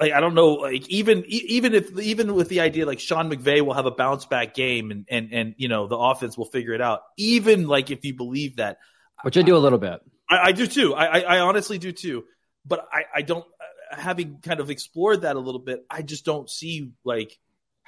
Like 0.00 0.14
I 0.14 0.20
don't 0.20 0.34
know, 0.34 0.54
like 0.54 0.88
even 0.88 1.22
even 1.26 1.74
if 1.74 1.98
even 1.98 2.34
with 2.34 2.48
the 2.48 2.60
idea 2.60 2.86
like 2.86 2.98
Sean 2.98 3.30
McVay 3.30 3.60
will 3.60 3.74
have 3.74 3.84
a 3.84 3.90
bounce 3.90 4.24
back 4.24 4.54
game 4.54 4.90
and 4.90 5.04
and 5.10 5.32
and 5.34 5.54
you 5.58 5.68
know 5.68 5.86
the 5.86 5.98
offense 5.98 6.38
will 6.38 6.46
figure 6.46 6.72
it 6.72 6.80
out. 6.80 7.00
Even 7.18 7.68
like 7.68 7.90
if 7.90 8.06
you 8.06 8.14
believe 8.14 8.56
that, 8.56 8.78
which 9.20 9.36
I 9.36 9.42
do 9.42 9.54
a 9.54 9.58
little 9.58 9.78
bit, 9.78 10.00
I, 10.30 10.38
I 10.44 10.52
do 10.52 10.66
too. 10.66 10.94
I, 10.94 11.20
I 11.20 11.40
honestly 11.40 11.76
do 11.76 11.92
too. 11.92 12.24
But 12.68 12.86
I 12.92 13.04
I 13.16 13.22
don't 13.22 13.46
having 13.90 14.38
kind 14.42 14.60
of 14.60 14.70
explored 14.70 15.22
that 15.22 15.36
a 15.36 15.40
little 15.40 15.60
bit. 15.60 15.84
I 15.90 16.02
just 16.02 16.24
don't 16.24 16.48
see 16.48 16.92
like 17.04 17.38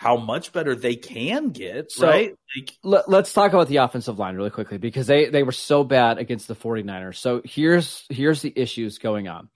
how 0.00 0.16
much 0.16 0.52
better 0.54 0.75
they 0.75 0.96
can 0.96 1.50
get, 1.50 1.92
so, 1.92 2.09
right? 2.09 2.35
Like, 2.57 2.78
let, 2.83 3.07
us 3.09 3.35
talk 3.35 3.52
about 3.52 3.68
the 3.68 3.76
offensive 3.76 4.18
line 4.18 4.35
really 4.35 4.48
quickly 4.48 4.78
because 4.78 5.07
they 5.07 5.28
they 5.28 5.42
were 5.42 5.52
so 5.52 5.85
bad 5.85 6.16
against 6.16 6.48
the 6.48 6.57
49ers. 6.57 7.16
So 7.16 7.42
here's 7.44 8.07
here's 8.09 8.40
the 8.40 8.52
issues 8.57 8.96
going 8.96 9.28
on. 9.28 9.50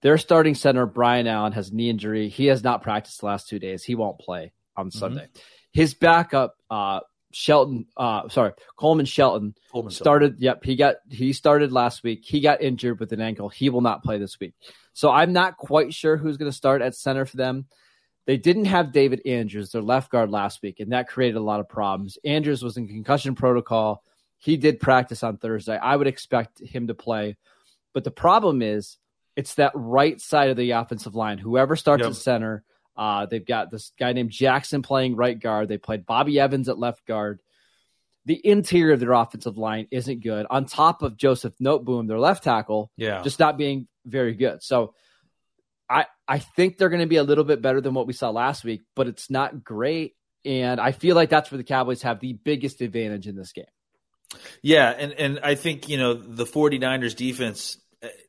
Their 0.00 0.16
starting 0.16 0.54
center 0.54 0.86
Brian 0.86 1.26
Allen 1.26 1.52
has 1.52 1.72
knee 1.72 1.90
injury. 1.90 2.28
He 2.28 2.46
has 2.46 2.64
not 2.64 2.82
practiced 2.82 3.20
the 3.20 3.26
last 3.26 3.48
2 3.48 3.58
days. 3.58 3.84
He 3.84 3.94
won't 3.94 4.18
play 4.18 4.52
on 4.76 4.88
mm-hmm. 4.88 4.98
Sunday. 4.98 5.28
His 5.74 5.92
backup 5.92 6.56
uh 6.70 7.00
Shelton 7.32 7.86
uh 7.96 8.28
sorry, 8.28 8.52
Coleman 8.76 9.06
Shelton 9.06 9.54
Coleman 9.72 9.90
started 9.90 10.32
Shelton. 10.32 10.42
yep, 10.42 10.64
he 10.64 10.76
got 10.76 10.96
he 11.10 11.32
started 11.32 11.72
last 11.72 12.02
week. 12.02 12.24
He 12.24 12.40
got 12.40 12.62
injured 12.62 13.00
with 13.00 13.12
an 13.12 13.20
ankle. 13.20 13.48
He 13.48 13.70
will 13.70 13.80
not 13.80 14.02
play 14.02 14.18
this 14.18 14.38
week. 14.38 14.54
So 14.92 15.10
I'm 15.10 15.32
not 15.32 15.56
quite 15.56 15.94
sure 15.94 16.16
who's 16.16 16.36
going 16.36 16.50
to 16.50 16.56
start 16.56 16.82
at 16.82 16.94
center 16.94 17.24
for 17.24 17.36
them. 17.36 17.66
They 18.26 18.36
didn't 18.36 18.66
have 18.66 18.92
David 18.92 19.22
Andrews, 19.26 19.72
their 19.72 19.82
left 19.82 20.10
guard, 20.10 20.30
last 20.30 20.62
week, 20.62 20.78
and 20.78 20.92
that 20.92 21.08
created 21.08 21.36
a 21.36 21.42
lot 21.42 21.60
of 21.60 21.68
problems. 21.68 22.18
Andrews 22.24 22.62
was 22.62 22.76
in 22.76 22.86
concussion 22.86 23.34
protocol. 23.34 24.04
He 24.38 24.56
did 24.56 24.80
practice 24.80 25.22
on 25.22 25.38
Thursday. 25.38 25.76
I 25.76 25.96
would 25.96 26.06
expect 26.06 26.60
him 26.60 26.86
to 26.86 26.94
play. 26.94 27.36
But 27.92 28.04
the 28.04 28.10
problem 28.10 28.62
is, 28.62 28.98
it's 29.34 29.54
that 29.54 29.72
right 29.74 30.20
side 30.20 30.50
of 30.50 30.56
the 30.56 30.72
offensive 30.72 31.14
line. 31.14 31.38
Whoever 31.38 31.74
starts 31.74 32.02
yep. 32.02 32.10
at 32.10 32.16
center, 32.16 32.64
uh, 32.96 33.26
they've 33.26 33.44
got 33.44 33.70
this 33.70 33.92
guy 33.98 34.12
named 34.12 34.30
Jackson 34.30 34.82
playing 34.82 35.16
right 35.16 35.38
guard. 35.38 35.68
They 35.68 35.78
played 35.78 36.06
Bobby 36.06 36.38
Evans 36.38 36.68
at 36.68 36.78
left 36.78 37.06
guard. 37.06 37.40
The 38.24 38.40
interior 38.44 38.94
of 38.94 39.00
their 39.00 39.12
offensive 39.12 39.58
line 39.58 39.88
isn't 39.90 40.22
good. 40.22 40.46
On 40.48 40.64
top 40.66 41.02
of 41.02 41.16
Joseph 41.16 41.54
Noteboom, 41.60 42.06
their 42.06 42.20
left 42.20 42.44
tackle, 42.44 42.90
yeah, 42.96 43.22
just 43.22 43.40
not 43.40 43.58
being 43.58 43.88
very 44.04 44.34
good. 44.34 44.62
So 44.62 44.94
I 45.88 46.06
I 46.28 46.38
think 46.38 46.78
they're 46.78 46.88
going 46.88 47.00
to 47.00 47.06
be 47.06 47.16
a 47.16 47.24
little 47.24 47.44
bit 47.44 47.60
better 47.60 47.80
than 47.80 47.94
what 47.94 48.06
we 48.06 48.12
saw 48.12 48.30
last 48.30 48.64
week, 48.64 48.82
but 48.94 49.08
it's 49.08 49.30
not 49.30 49.64
great. 49.64 50.14
And 50.44 50.80
I 50.80 50.92
feel 50.92 51.16
like 51.16 51.30
that's 51.30 51.50
where 51.50 51.58
the 51.58 51.64
Cowboys 51.64 52.02
have 52.02 52.20
the 52.20 52.32
biggest 52.32 52.80
advantage 52.80 53.26
in 53.26 53.36
this 53.36 53.52
game. 53.52 53.64
Yeah, 54.62 54.90
and 54.90 55.12
and 55.12 55.40
I 55.42 55.54
think, 55.54 55.88
you 55.88 55.98
know, 55.98 56.14
the 56.14 56.46
49ers 56.46 57.14
defense 57.14 57.76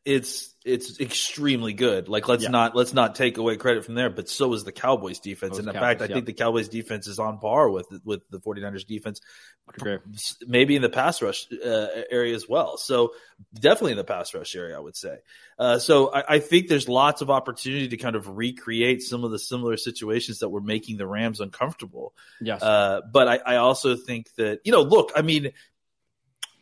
it's 0.06 0.54
it's 0.64 1.00
extremely 1.00 1.74
good. 1.74 2.08
Like 2.08 2.28
let's 2.28 2.44
yeah. 2.44 2.50
not 2.50 2.76
let's 2.76 2.94
not 2.94 3.16
take 3.16 3.38
away 3.38 3.58
credit 3.58 3.84
from 3.84 3.96
there, 3.96 4.10
but 4.10 4.30
so 4.30 4.54
is 4.54 4.64
the 4.64 4.72
Cowboys 4.72 5.20
defense. 5.20 5.58
And 5.58 5.68
in 5.68 5.74
Cowboys, 5.74 5.98
fact, 5.98 6.02
I 6.02 6.08
think 6.08 6.26
the 6.26 6.34
Cowboys 6.34 6.70
defense 6.70 7.08
is 7.08 7.18
on 7.18 7.40
par 7.40 7.70
with 7.70 7.88
with 8.06 8.22
the 8.30 8.40
49ers 8.40 8.86
defense. 8.86 9.20
Maybe 10.46 10.76
in 10.76 10.82
the 10.82 10.90
pass 10.90 11.22
rush 11.22 11.48
uh, 11.52 11.88
area 12.12 12.36
as 12.36 12.48
well. 12.48 12.78
So 12.78 13.14
definitely 13.54 13.94
in 13.94 13.98
the 13.98 14.04
pass 14.04 14.34
rush 14.34 14.56
area, 14.56 14.76
I 14.76 14.80
would 14.80 14.96
say. 14.96 15.20
Uh, 15.58 15.80
so 15.80 16.14
I, 16.14 16.36
I, 16.36 16.40
think 16.40 16.68
there's 16.68 16.90
lots 16.90 17.22
of 17.22 17.30
opportunity 17.30 17.88
to 17.90 17.98
kind 17.98 18.16
of 18.18 18.28
recreate 18.28 19.02
some 19.02 19.24
of 19.24 19.32
the 19.32 19.40
similar 19.40 19.78
situations 19.78 20.40
that 20.40 20.50
were 20.50 20.62
making 20.62 20.98
the 20.98 21.08
Rams 21.08 21.40
uncomfortable. 21.40 22.14
Yes. 22.42 22.62
Uh, 22.62 23.02
but 23.12 23.28
I, 23.30 23.38
I 23.38 23.56
also 23.58 23.96
think 23.96 24.28
that 24.36 24.60
you 24.66 24.74
know, 24.74 24.82
look, 24.82 25.12
I 25.16 25.22
mean, 25.22 25.52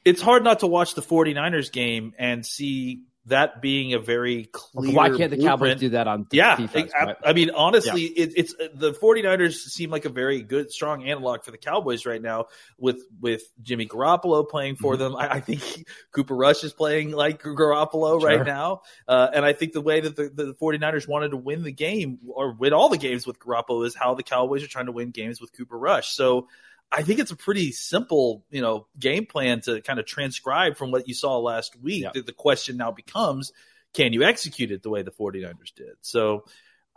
it's 0.06 0.22
hard 0.22 0.44
not 0.44 0.60
to 0.60 0.68
watch 0.68 0.96
the 0.96 1.02
49ers 1.02 1.72
game 1.72 2.14
and 2.18 2.46
see 2.46 3.04
that 3.28 3.62
being 3.62 3.94
a 3.94 4.00
very 4.00 4.46
clear. 4.52 4.96
Why 4.96 5.16
can't 5.16 5.30
the 5.30 5.38
Cowboys 5.38 5.80
do 5.80 5.90
that 5.90 6.08
on 6.08 6.26
yeah, 6.32 6.56
defense? 6.56 6.92
I, 7.00 7.16
I 7.24 7.34
mean, 7.34 7.52
honestly, 7.52 8.08
yeah. 8.08 8.24
it, 8.24 8.34
it's 8.36 8.56
the 8.74 8.94
49ers 8.94 9.54
seem 9.54 9.92
like 9.92 10.06
a 10.06 10.10
very 10.10 10.42
good, 10.42 10.72
strong 10.72 11.08
analog 11.08 11.44
for 11.44 11.52
the 11.52 11.60
Cowboys 11.60 12.06
right 12.08 12.22
now 12.22 12.46
with 12.80 13.04
with 13.20 13.44
Jimmy 13.62 13.86
Garoppolo 13.86 14.50
playing 14.50 14.76
for 14.76 14.94
mm-hmm. 14.94 15.04
them. 15.04 15.16
I, 15.16 15.34
I, 15.34 15.40
think 15.40 15.86
Cooper 16.12 16.36
Rush 16.36 16.64
is 16.64 16.74
playing 16.74 17.12
like 17.12 17.44
Garoppolo 17.44 18.20
sure. 18.20 18.28
right 18.28 18.46
now. 18.46 18.82
Uh, 19.08 19.30
and 19.34 19.46
I 19.46 19.54
think 19.54 19.74
the 19.74 19.82
way 19.82 20.02
that 20.02 20.16
the, 20.16 20.30
the 20.34 20.56
49ers 20.56 21.08
wanted 21.08 21.30
to 21.30 21.38
win 21.38 21.62
the 21.62 21.72
game 21.72 22.20
or 22.28 22.54
win 22.54 22.74
all 22.74 22.90
the 22.90 22.98
games 22.98 23.28
with 23.28 23.38
Garoppolo 23.38 23.86
is 23.86 23.96
how 23.96 24.16
the 24.16 24.24
Cowboys 24.24 24.64
are 24.64 24.68
trying 24.68 24.88
to 24.88 24.92
win 24.92 25.12
games 25.12 25.40
with 25.40 25.54
Cooper 25.56 25.78
Rush. 25.78 26.12
So 26.16 26.48
I 26.92 27.04
think 27.04 27.20
it's 27.20 27.32
a 27.32 27.36
pretty 27.36 27.72
simple, 27.72 28.44
you 28.50 28.62
know, 28.62 28.88
game 29.00 29.26
plan 29.26 29.62
to 29.62 29.82
kind 29.82 30.00
of 30.00 30.06
transcribe 30.06 30.78
from 30.78 30.92
what 30.92 31.08
you 31.08 31.14
saw 31.14 31.38
last 31.38 31.76
week. 31.82 32.04
Yeah. 32.04 32.12
The, 32.14 32.22
the, 32.22 32.34
question 32.34 32.78
now 32.78 32.92
becomes, 32.92 33.54
can 33.94 34.12
you 34.12 34.24
execute 34.24 34.72
it 34.72 34.84
the 34.84 34.90
way 34.90 35.02
the 35.02 35.12
49ers 35.12 35.74
did? 35.76 35.94
So 36.02 36.46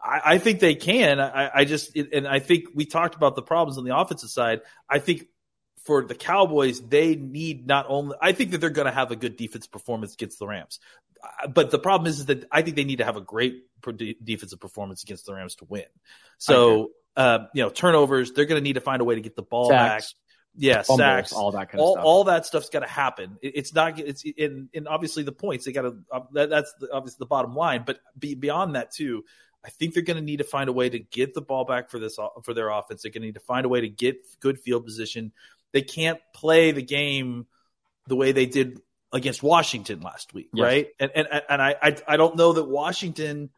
I, 0.03 0.21
I 0.25 0.39
think 0.39 0.59
they 0.59 0.75
can. 0.75 1.21
I, 1.21 1.51
I 1.55 1.65
just, 1.65 1.97
and 1.97 2.27
I 2.27 2.41
think 2.41 2.71
we 2.75 2.87
talked 2.87 3.15
about 3.15 3.37
the 3.37 3.43
problems 3.43 3.79
on 3.79 3.85
the 3.85 3.97
offensive 3.97 4.31
side. 4.31 4.63
I 4.91 4.99
think 4.99 5.29
for 5.85 6.05
the 6.05 6.15
Cowboys, 6.15 6.81
they 6.81 7.15
need 7.15 7.67
not 7.67 7.87
only, 7.89 8.17
I 8.21 8.33
think 8.33 8.51
that 8.51 8.61
they're 8.61 8.71
going 8.71 8.87
to 8.87 8.93
have 8.93 9.13
a 9.13 9.17
good 9.17 9.37
defense 9.37 9.67
performance 9.67 10.15
against 10.15 10.41
the 10.41 10.47
Rams. 10.47 10.81
Uh, 11.23 11.47
but 11.47 11.71
the 11.71 11.79
problem 11.79 12.09
is, 12.09 12.21
is 12.21 12.27
that 12.27 12.47
I 12.51 12.63
think 12.63 12.75
they 12.75 12.85
need 12.85 12.99
to 12.99 13.05
have 13.05 13.17
a 13.17 13.21
great 13.21 13.65
defensive 14.25 14.61
performance 14.61 15.05
against 15.05 15.27
the 15.27 15.35
Rams 15.35 15.55
to 15.57 15.67
win. 15.67 15.85
So, 16.39 16.91
uh, 17.17 17.47
you 17.55 17.63
know, 17.63 17.71
turnovers. 17.71 18.33
They're 18.33 18.45
going 18.45 18.61
to 18.61 18.65
need 18.65 18.75
to 18.75 18.81
find 18.81 19.01
a 19.01 19.05
way 19.05 19.15
to 19.15 19.21
get 19.21 19.37
the 19.37 19.43
ball 19.43 19.69
sacks, 19.69 20.13
back. 20.13 20.21
Yeah, 20.57 20.83
fumbles, 20.83 20.99
sacks, 20.99 21.33
all 21.33 21.53
that 21.53 21.71
kind 21.71 21.81
of 21.81 21.81
all, 21.81 21.95
stuff. 21.95 22.05
All 22.05 22.25
that 22.25 22.47
stuff's 22.47 22.69
got 22.69 22.81
to 22.81 22.89
happen. 22.89 23.39
It, 23.43 23.53
it's 23.57 23.75
not. 23.75 23.99
It's 23.99 24.23
in, 24.25 24.69
in 24.73 24.87
obviously 24.87 25.23
the 25.23 25.33
points 25.33 25.65
they 25.65 25.73
got 25.73 25.83
to. 25.83 25.97
Uh, 26.11 26.21
that, 26.33 26.51
that's 26.51 26.73
the, 26.79 26.93
obviously 26.93 27.17
the 27.21 27.27
bottom 27.27 27.55
line. 27.55 27.85
But 27.87 27.99
be, 28.19 28.35
beyond 28.35 28.77
that 28.77 28.93
too, 28.93 29.25
I 29.65 29.71
think 29.71 29.95
they're 29.95 30.03
going 30.03 30.17
to 30.17 30.23
need 30.23 30.39
to 30.39 30.45
find 30.45 30.69
a 30.69 30.73
way 30.73 30.89
to 30.89 30.99
get 30.99 31.35
the 31.35 31.41
ball 31.41 31.65
back 31.65 31.91
for 31.91 31.99
this 31.99 32.19
for 32.43 32.55
their 32.55 32.71
offense. 32.71 33.03
They're 33.03 33.11
going 33.11 33.23
to 33.23 33.29
need 33.29 33.35
to 33.35 33.41
find 33.41 33.67
a 33.67 33.69
way 33.69 33.81
to 33.81 33.89
get 33.89 34.19
good 34.41 34.61
field 34.61 34.85
position. 34.85 35.33
They 35.73 35.83
can't 35.83 36.21
play 36.35 36.71
the 36.71 36.83
game 36.83 37.47
the 38.07 38.17
way 38.17 38.33
they 38.33 38.47
did 38.47 38.81
against 39.13 39.43
Washington 39.43 40.01
last 40.01 40.35
week, 40.35 40.51
yes. 40.53 40.63
right? 40.63 40.89
And 41.01 41.11
and 41.15 41.29
and 41.49 41.63
I, 41.63 41.77
I 41.83 41.97
I 42.07 42.17
don't 42.17 42.37
know 42.37 42.53
that 42.53 42.65
Washington. 42.65 43.51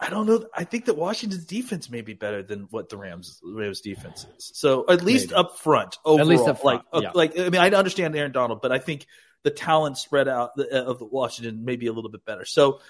I 0.00 0.10
don't 0.10 0.26
know. 0.26 0.44
I 0.54 0.64
think 0.64 0.86
that 0.86 0.96
Washington's 0.96 1.44
defense 1.44 1.88
may 1.88 2.00
be 2.00 2.14
better 2.14 2.42
than 2.42 2.66
what 2.70 2.88
the 2.88 2.96
Rams 2.96 3.40
Rams 3.44 3.80
defense 3.80 4.26
is. 4.36 4.50
So 4.54 4.84
at 4.88 5.02
least 5.02 5.28
Maybe. 5.28 5.36
up 5.36 5.58
front, 5.58 5.98
overall, 6.04 6.20
at 6.20 6.26
least 6.26 6.48
up 6.48 6.60
front, 6.60 6.82
like 6.92 7.02
yeah. 7.02 7.10
like 7.14 7.38
I 7.38 7.48
mean, 7.48 7.60
I 7.60 7.70
understand 7.70 8.16
Aaron 8.16 8.32
Donald, 8.32 8.60
but 8.60 8.72
I 8.72 8.78
think 8.78 9.06
the 9.44 9.50
talent 9.50 9.96
spread 9.96 10.26
out 10.26 10.50
uh, 10.58 10.64
of 10.64 10.98
the 10.98 11.04
Washington 11.04 11.64
may 11.64 11.76
be 11.76 11.86
a 11.86 11.92
little 11.92 12.10
bit 12.10 12.24
better. 12.24 12.44
So 12.44 12.80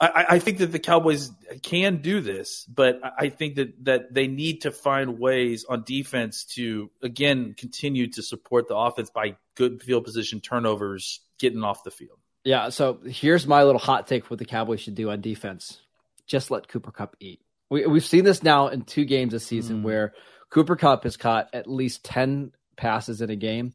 I, 0.00 0.26
I, 0.30 0.38
think 0.40 0.58
that 0.58 0.72
the 0.72 0.80
Cowboys 0.80 1.30
can 1.62 2.02
do 2.02 2.20
this, 2.20 2.66
but 2.66 3.00
I 3.16 3.28
think 3.28 3.54
that 3.54 3.84
that 3.84 4.12
they 4.12 4.26
need 4.26 4.62
to 4.62 4.72
find 4.72 5.18
ways 5.18 5.64
on 5.68 5.84
defense 5.84 6.44
to 6.56 6.90
again 7.02 7.54
continue 7.56 8.08
to 8.08 8.22
support 8.22 8.68
the 8.68 8.76
offense 8.76 9.10
by 9.10 9.36
good 9.54 9.82
field 9.82 10.04
position 10.04 10.40
turnovers, 10.40 11.20
getting 11.38 11.62
off 11.62 11.84
the 11.84 11.92
field. 11.92 12.18
Yeah. 12.42 12.68
So 12.70 12.98
here's 13.06 13.46
my 13.46 13.62
little 13.62 13.80
hot 13.80 14.06
take: 14.08 14.28
what 14.30 14.38
the 14.38 14.44
Cowboys 14.44 14.80
should 14.80 14.96
do 14.96 15.10
on 15.10 15.20
defense. 15.20 15.80
Just 16.26 16.50
let 16.50 16.68
Cooper 16.68 16.90
Kupp 16.90 17.16
eat. 17.20 17.40
We, 17.70 17.86
we've 17.86 18.04
seen 18.04 18.24
this 18.24 18.42
now 18.42 18.68
in 18.68 18.82
two 18.82 19.04
games 19.04 19.32
this 19.32 19.46
season 19.46 19.80
mm. 19.80 19.82
where 19.82 20.14
Cooper 20.50 20.76
Kupp 20.76 21.04
has 21.04 21.16
caught 21.16 21.48
at 21.52 21.68
least 21.68 22.04
ten 22.04 22.52
passes 22.76 23.20
in 23.20 23.30
a 23.30 23.36
game, 23.36 23.72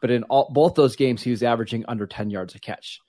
but 0.00 0.10
in 0.10 0.22
all, 0.24 0.50
both 0.52 0.74
those 0.74 0.96
games 0.96 1.22
he 1.22 1.30
was 1.30 1.42
averaging 1.42 1.84
under 1.88 2.06
ten 2.06 2.30
yards 2.30 2.54
a 2.54 2.60
catch. 2.60 3.00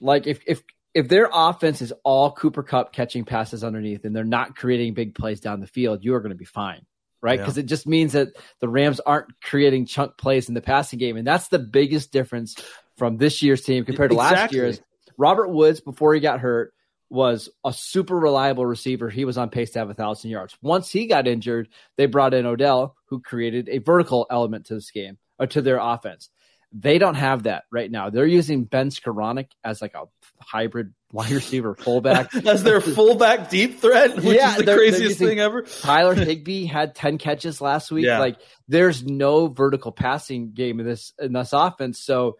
Like 0.00 0.26
if 0.26 0.40
if 0.46 0.62
if 0.94 1.08
their 1.08 1.28
offense 1.32 1.82
is 1.82 1.92
all 2.04 2.32
Cooper 2.32 2.62
Kupp 2.62 2.92
catching 2.92 3.24
passes 3.24 3.62
underneath 3.62 4.04
and 4.04 4.14
they're 4.14 4.24
not 4.24 4.56
creating 4.56 4.94
big 4.94 5.14
plays 5.14 5.40
down 5.40 5.60
the 5.60 5.66
field, 5.66 6.04
you 6.04 6.14
are 6.14 6.20
going 6.20 6.32
to 6.32 6.36
be 6.36 6.44
fine, 6.44 6.84
right? 7.20 7.38
Because 7.38 7.56
yeah. 7.56 7.62
it 7.62 7.66
just 7.66 7.86
means 7.86 8.12
that 8.14 8.28
the 8.60 8.68
Rams 8.68 8.98
aren't 9.00 9.40
creating 9.42 9.86
chunk 9.86 10.16
plays 10.16 10.48
in 10.48 10.54
the 10.54 10.60
passing 10.60 10.98
game, 10.98 11.16
and 11.16 11.26
that's 11.26 11.48
the 11.48 11.58
biggest 11.58 12.12
difference 12.12 12.56
from 12.96 13.18
this 13.18 13.42
year's 13.42 13.62
team 13.62 13.84
compared 13.84 14.10
to 14.10 14.16
exactly. 14.16 14.40
last 14.40 14.52
year's. 14.52 14.80
Robert 15.16 15.48
Woods, 15.48 15.80
before 15.80 16.14
he 16.14 16.20
got 16.20 16.40
hurt, 16.40 16.72
was 17.10 17.48
a 17.64 17.72
super 17.72 18.16
reliable 18.16 18.64
receiver. 18.64 19.10
He 19.10 19.24
was 19.24 19.36
on 19.36 19.50
pace 19.50 19.72
to 19.72 19.80
have 19.80 19.90
a 19.90 19.94
thousand 19.94 20.30
yards. 20.30 20.56
Once 20.62 20.90
he 20.90 21.06
got 21.06 21.26
injured, 21.26 21.68
they 21.96 22.06
brought 22.06 22.34
in 22.34 22.46
Odell, 22.46 22.96
who 23.06 23.20
created 23.20 23.68
a 23.68 23.78
vertical 23.78 24.26
element 24.30 24.66
to 24.66 24.74
this 24.74 24.90
game 24.90 25.18
or 25.38 25.46
to 25.48 25.60
their 25.60 25.78
offense. 25.78 26.30
They 26.72 26.98
don't 26.98 27.16
have 27.16 27.42
that 27.44 27.64
right 27.72 27.90
now. 27.90 28.10
They're 28.10 28.26
using 28.26 28.62
Ben 28.62 28.90
Skowronek 28.90 29.48
as 29.64 29.82
like 29.82 29.94
a 29.94 30.04
hybrid 30.38 30.94
wide 31.12 31.32
receiver 31.32 31.74
fullback 31.74 32.32
as 32.46 32.62
their 32.62 32.80
fullback 32.80 33.50
deep 33.50 33.80
threat, 33.80 34.14
which 34.14 34.36
yeah, 34.36 34.56
is 34.56 34.64
the 34.64 34.74
craziest 34.76 35.18
thing 35.18 35.40
ever. 35.40 35.62
Tyler 35.62 36.14
Higby 36.24 36.66
had 36.66 36.94
10 36.94 37.18
catches 37.18 37.60
last 37.60 37.90
week. 37.90 38.04
Yeah. 38.04 38.20
Like 38.20 38.38
there's 38.68 39.04
no 39.04 39.48
vertical 39.48 39.90
passing 39.90 40.52
game 40.52 40.78
in 40.78 40.86
this 40.86 41.12
in 41.18 41.32
this 41.32 41.52
offense. 41.52 41.98
So 41.98 42.38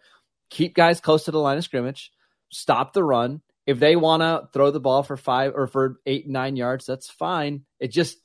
keep 0.49 0.75
guys 0.75 1.01
close 1.01 1.25
to 1.25 1.31
the 1.31 1.39
line 1.39 1.57
of 1.57 1.65
scrimmage, 1.65 2.13
stop 2.49 2.93
the 2.93 3.03
run. 3.03 3.41
If 3.65 3.79
they 3.79 3.95
want 3.95 4.21
to 4.21 4.49
throw 4.53 4.71
the 4.71 4.79
ball 4.79 5.03
for 5.03 5.17
five 5.17 5.53
or 5.55 5.67
for 5.67 5.99
eight, 6.05 6.27
nine 6.27 6.55
yards, 6.55 6.85
that's 6.85 7.09
fine. 7.09 7.63
It 7.79 7.89
just 7.89 8.17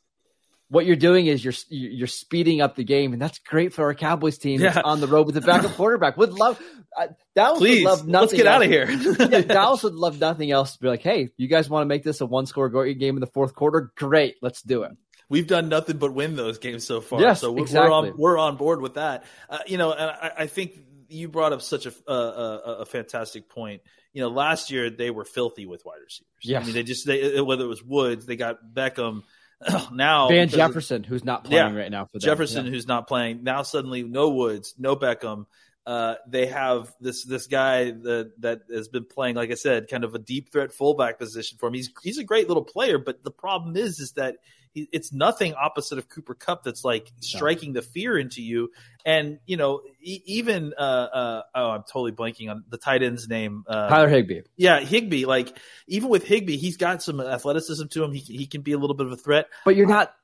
what 0.69 0.85
you're 0.85 0.97
doing 0.97 1.27
is 1.27 1.45
you're 1.45 1.55
you're 1.69 2.07
speeding 2.07 2.61
up 2.61 2.75
the 2.75 2.85
game, 2.85 3.13
and 3.13 3.23
that's 3.23 3.39
great 3.39 3.73
for 3.73 3.85
our 3.85 3.95
Cowboys 3.95 4.39
team 4.39 4.61
yeah. 4.61 4.81
on 4.85 5.01
the 5.01 5.07
road 5.07 5.27
with 5.27 5.35
the 5.35 5.41
backup 5.41 5.73
quarterback. 5.77 6.17
Would 6.17 6.33
love 6.33 6.61
uh, 6.97 7.09
Dallas 7.35 7.59
Please, 7.59 7.85
would 7.85 7.91
love 7.91 8.07
nothing. 8.07 8.21
Let's 8.21 8.33
get 8.33 8.47
else. 8.47 8.55
out 8.55 8.63
of 8.63 8.71
here. 8.71 9.31
yeah, 9.31 9.41
Dallas 9.55 9.83
would 9.83 9.95
love 9.95 10.19
nothing 10.19 10.51
else 10.51 10.73
to 10.75 10.81
be 10.81 10.89
like, 10.89 11.03
hey, 11.03 11.31
you 11.37 11.49
guys 11.49 11.71
want 11.71 11.83
to 11.83 11.87
make 11.87 12.03
this 12.03 12.21
a 12.21 12.27
one 12.27 12.47
score 12.47 12.69
game 12.95 13.17
in 13.17 13.21
the 13.21 13.27
fourth 13.27 13.55
quarter? 13.55 13.93
Great, 13.97 14.37
let's 14.43 14.63
do 14.63 14.83
it. 14.83 14.93
We've 15.29 15.47
done 15.47 15.69
nothing 15.69 15.99
but 15.99 16.15
win 16.15 16.37
those 16.37 16.59
games 16.59 16.85
so 16.85 17.01
far. 17.01 17.21
Yes, 17.21 17.41
so 17.41 17.53
we're, 17.53 17.63
exactly. 17.63 17.91
we're 17.91 17.97
on 17.97 18.17
we're 18.17 18.39
on 18.39 18.57
board 18.57 18.81
with 18.81 18.95
that. 18.95 19.25
Uh, 19.49 19.59
you 19.67 19.77
know, 19.77 19.93
and 19.93 20.11
I, 20.11 20.33
I, 20.39 20.47
think 20.47 20.79
you 21.09 21.29
brought 21.29 21.53
up 21.53 21.63
such 21.63 21.87
a, 21.87 21.93
a, 22.07 22.77
a 22.81 22.85
fantastic 22.85 23.49
point. 23.49 23.83
You 24.17 24.23
know, 24.23 24.29
last 24.29 24.71
year 24.71 24.89
they 24.89 25.11
were 25.11 25.27
filthy 25.27 25.67
with 25.67 25.85
wide 25.85 25.99
receivers. 26.03 26.31
Yeah, 26.41 26.61
I 26.61 26.65
mean 26.65 26.73
they 26.73 26.85
just 26.85 27.07
they 27.07 27.39
whether 27.39 27.65
it 27.65 27.69
was 27.69 27.83
Woods, 27.83 28.25
they 28.25 28.37
got 28.37 28.57
Beckham 28.73 29.25
now 29.93 30.29
Van 30.31 30.49
Jefferson, 30.49 31.05
who's 31.05 31.23
not 31.23 31.45
playing 31.45 31.75
yeah, 31.75 31.79
right 31.79 31.91
now 31.91 32.07
for 32.07 32.19
them. 32.19 32.23
Jefferson, 32.23 32.65
yeah. 32.65 32.73
who's 32.73 32.87
not 32.87 33.09
playing 33.09 33.45
now. 33.45 33.61
Suddenly, 33.61 34.05
no 34.05 34.31
Woods, 34.31 34.75
no 34.79 34.97
Beckham. 34.97 35.45
Uh, 35.85 36.15
they 36.27 36.47
have 36.47 36.95
this 36.99 37.27
this 37.27 37.47
guy 37.47 37.91
that 37.91 38.33
that 38.39 38.63
has 38.73 38.89
been 38.89 39.05
playing, 39.05 39.37
like 39.37 39.51
I 39.51 39.55
said, 39.55 39.89
kind 39.89 40.03
of 40.03 40.15
a 40.15 40.19
deep 40.19 40.51
threat 40.51 40.73
fullback 40.73 41.19
position 41.19 41.59
for 41.59 41.67
him. 41.67 41.75
He's 41.75 41.91
he's 42.03 42.17
a 42.17 42.25
great 42.25 42.49
little 42.49 42.65
player, 42.65 42.97
but 42.97 43.23
the 43.23 43.31
problem 43.31 43.77
is 43.77 44.01
is 44.01 44.13
that 44.13 44.37
it's 44.77 45.13
nothing 45.13 45.55
opposite 45.55 45.99
of 45.99 46.09
Cooper 46.09 46.35
Kupp 46.35 46.63
that's 46.63 46.85
like 46.85 47.11
striking 47.21 47.73
the 47.73 47.83
fear 47.83 48.19
into 48.19 48.43
you. 48.43 48.71
And 49.05 49.39
you 49.47 49.57
know, 49.57 49.81
e- 50.01 50.23
even 50.27 50.75
uh, 50.77 50.81
uh, 50.81 51.43
oh, 51.55 51.71
I'm 51.71 51.83
totally 51.83 52.13
blanking 52.13 52.51
on 52.51 52.65
the 52.69 52.77
tight 52.77 53.03
end's 53.03 53.29
name. 53.29 53.65
Uh, 53.67 53.89
Tyler 53.89 54.09
Higbee. 54.09 54.43
Yeah, 54.57 54.81
Higbee. 54.81 55.25
Like 55.25 55.57
even 55.87 56.11
with 56.11 56.25
Higbee, 56.25 56.59
he's 56.59 56.77
got 56.77 57.03
some 57.03 57.21
athleticism 57.21 57.87
to 57.87 58.05
him. 58.05 58.13
He 58.13 58.21
he 58.21 58.47
can 58.47 58.61
be 58.61 58.73
a 58.73 58.79
little 58.79 58.97
bit 58.97 59.07
of 59.07 59.13
a 59.13 59.17
threat. 59.17 59.47
But 59.65 59.77
you're 59.77 59.87
not. 59.87 60.15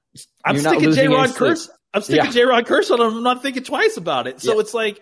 I'm 0.44 0.56
you're 0.56 0.64
sticking 0.64 0.90
Jayron 0.90 1.28
Kearse. 1.28 1.70
I'm 1.94 2.02
sticking 2.02 2.24
yeah. 2.26 2.30
Jayron 2.30 2.64
Kearse 2.64 2.90
on 2.90 3.00
him. 3.00 3.16
I'm 3.16 3.22
not 3.22 3.42
thinking 3.42 3.64
twice 3.64 3.96
about 3.96 4.26
it. 4.26 4.40
So 4.40 4.54
yeah. 4.54 4.60
it's 4.60 4.74
like. 4.74 5.00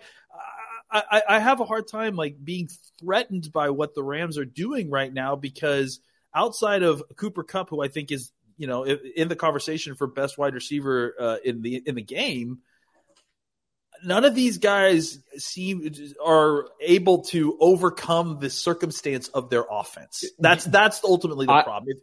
I, 0.93 1.21
I 1.25 1.39
have 1.39 1.61
a 1.61 1.63
hard 1.63 1.87
time 1.87 2.17
like 2.17 2.35
being 2.43 2.67
threatened 2.99 3.53
by 3.53 3.69
what 3.69 3.95
the 3.95 4.03
Rams 4.03 4.37
are 4.37 4.43
doing 4.43 4.89
right 4.89 5.13
now 5.13 5.37
because 5.37 6.01
outside 6.33 6.83
of 6.83 7.03
Cooper 7.15 7.43
Kupp, 7.43 7.69
who 7.69 7.81
I 7.81 7.87
think 7.87 8.11
is 8.11 8.31
you 8.61 8.67
know, 8.67 8.85
in 8.85 9.27
the 9.27 9.35
conversation 9.35 9.95
for 9.95 10.05
best 10.05 10.37
wide 10.37 10.53
receiver 10.53 11.15
uh, 11.19 11.37
in 11.43 11.63
the 11.63 11.81
in 11.83 11.95
the 11.95 12.03
game, 12.03 12.59
none 14.03 14.23
of 14.23 14.35
these 14.35 14.59
guys 14.59 15.17
seem 15.35 15.91
are 16.23 16.67
able 16.79 17.23
to 17.23 17.57
overcome 17.59 18.37
the 18.39 18.51
circumstance 18.51 19.29
of 19.29 19.49
their 19.49 19.65
offense. 19.67 20.25
That's 20.37 20.63
that's 20.65 21.03
ultimately 21.03 21.47
the 21.47 21.53
I, 21.53 21.63
problem. 21.63 21.97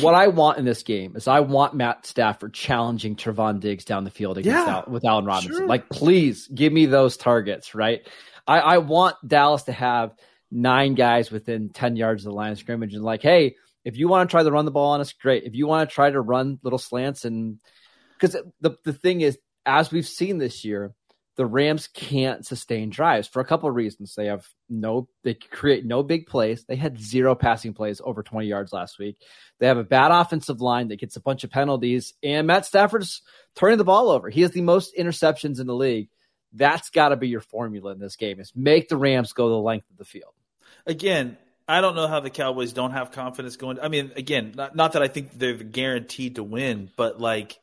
what 0.00 0.14
I 0.14 0.28
want 0.28 0.56
in 0.56 0.64
this 0.64 0.82
game 0.82 1.14
is 1.14 1.28
I 1.28 1.40
want 1.40 1.74
Matt 1.74 2.06
Stafford 2.06 2.54
challenging 2.54 3.14
Trevon 3.14 3.60
Diggs 3.60 3.84
down 3.84 4.04
the 4.04 4.10
field 4.10 4.38
against 4.38 4.66
yeah, 4.66 4.76
Al, 4.76 4.84
with 4.90 5.04
Allen 5.04 5.26
Robinson. 5.26 5.58
Sure. 5.58 5.66
Like, 5.66 5.90
please 5.90 6.48
give 6.48 6.72
me 6.72 6.86
those 6.86 7.18
targets, 7.18 7.74
right? 7.74 8.00
I, 8.46 8.60
I 8.60 8.78
want 8.78 9.16
Dallas 9.26 9.64
to 9.64 9.72
have 9.72 10.14
nine 10.50 10.94
guys 10.94 11.30
within 11.30 11.68
ten 11.68 11.96
yards 11.96 12.24
of 12.24 12.30
the 12.30 12.34
line 12.34 12.52
of 12.52 12.58
scrimmage, 12.58 12.94
and 12.94 13.04
like, 13.04 13.20
hey 13.20 13.56
if 13.84 13.96
you 13.96 14.08
want 14.08 14.28
to 14.28 14.32
try 14.32 14.42
to 14.42 14.50
run 14.50 14.64
the 14.64 14.70
ball 14.70 14.92
on 14.92 15.00
us, 15.00 15.12
great. 15.12 15.44
If 15.44 15.54
you 15.54 15.66
want 15.66 15.88
to 15.88 15.94
try 15.94 16.10
to 16.10 16.20
run 16.20 16.58
little 16.62 16.78
slants 16.78 17.24
and 17.24 17.58
because 18.18 18.36
the 18.60 18.76
the 18.84 18.92
thing 18.92 19.20
is, 19.20 19.38
as 19.64 19.90
we've 19.90 20.06
seen 20.06 20.38
this 20.38 20.64
year, 20.64 20.94
the 21.38 21.46
Rams 21.46 21.88
can't 21.94 22.44
sustain 22.44 22.90
drives 22.90 23.28
for 23.28 23.38
a 23.38 23.44
couple 23.44 23.68
of 23.68 23.76
reasons. 23.76 24.14
They 24.16 24.26
have 24.26 24.44
no, 24.68 25.08
they 25.22 25.34
create 25.34 25.86
no 25.86 26.02
big 26.02 26.26
plays. 26.26 26.64
They 26.64 26.74
had 26.74 27.00
zero 27.00 27.36
passing 27.36 27.74
plays 27.74 28.00
over 28.04 28.24
20 28.24 28.48
yards 28.48 28.72
last 28.72 28.98
week. 28.98 29.18
They 29.60 29.68
have 29.68 29.78
a 29.78 29.84
bad 29.84 30.10
offensive 30.10 30.60
line 30.60 30.88
that 30.88 30.98
gets 30.98 31.14
a 31.14 31.20
bunch 31.20 31.44
of 31.44 31.50
penalties, 31.50 32.12
and 32.24 32.48
Matt 32.48 32.66
Stafford's 32.66 33.22
turning 33.54 33.78
the 33.78 33.84
ball 33.84 34.10
over. 34.10 34.28
He 34.28 34.42
has 34.42 34.50
the 34.50 34.62
most 34.62 34.96
interceptions 34.98 35.60
in 35.60 35.68
the 35.68 35.76
league. 35.76 36.08
That's 36.52 36.90
got 36.90 37.10
to 37.10 37.16
be 37.16 37.28
your 37.28 37.40
formula 37.40 37.92
in 37.92 38.00
this 38.00 38.16
game: 38.16 38.40
is 38.40 38.52
make 38.56 38.88
the 38.88 38.96
Rams 38.96 39.32
go 39.32 39.48
the 39.48 39.54
length 39.54 39.88
of 39.90 39.96
the 39.96 40.04
field. 40.04 40.34
Again, 40.86 41.38
I 41.68 41.82
don't 41.82 41.94
know 41.94 42.08
how 42.08 42.20
the 42.20 42.30
Cowboys 42.30 42.72
don't 42.72 42.92
have 42.92 43.12
confidence 43.12 43.56
going. 43.56 43.78
I 43.78 43.88
mean, 43.88 44.12
again, 44.16 44.54
not, 44.56 44.74
not 44.74 44.92
that 44.94 45.02
I 45.02 45.08
think 45.08 45.38
they're 45.38 45.54
guaranteed 45.54 46.36
to 46.36 46.42
win, 46.42 46.90
but 46.96 47.20
like 47.20 47.58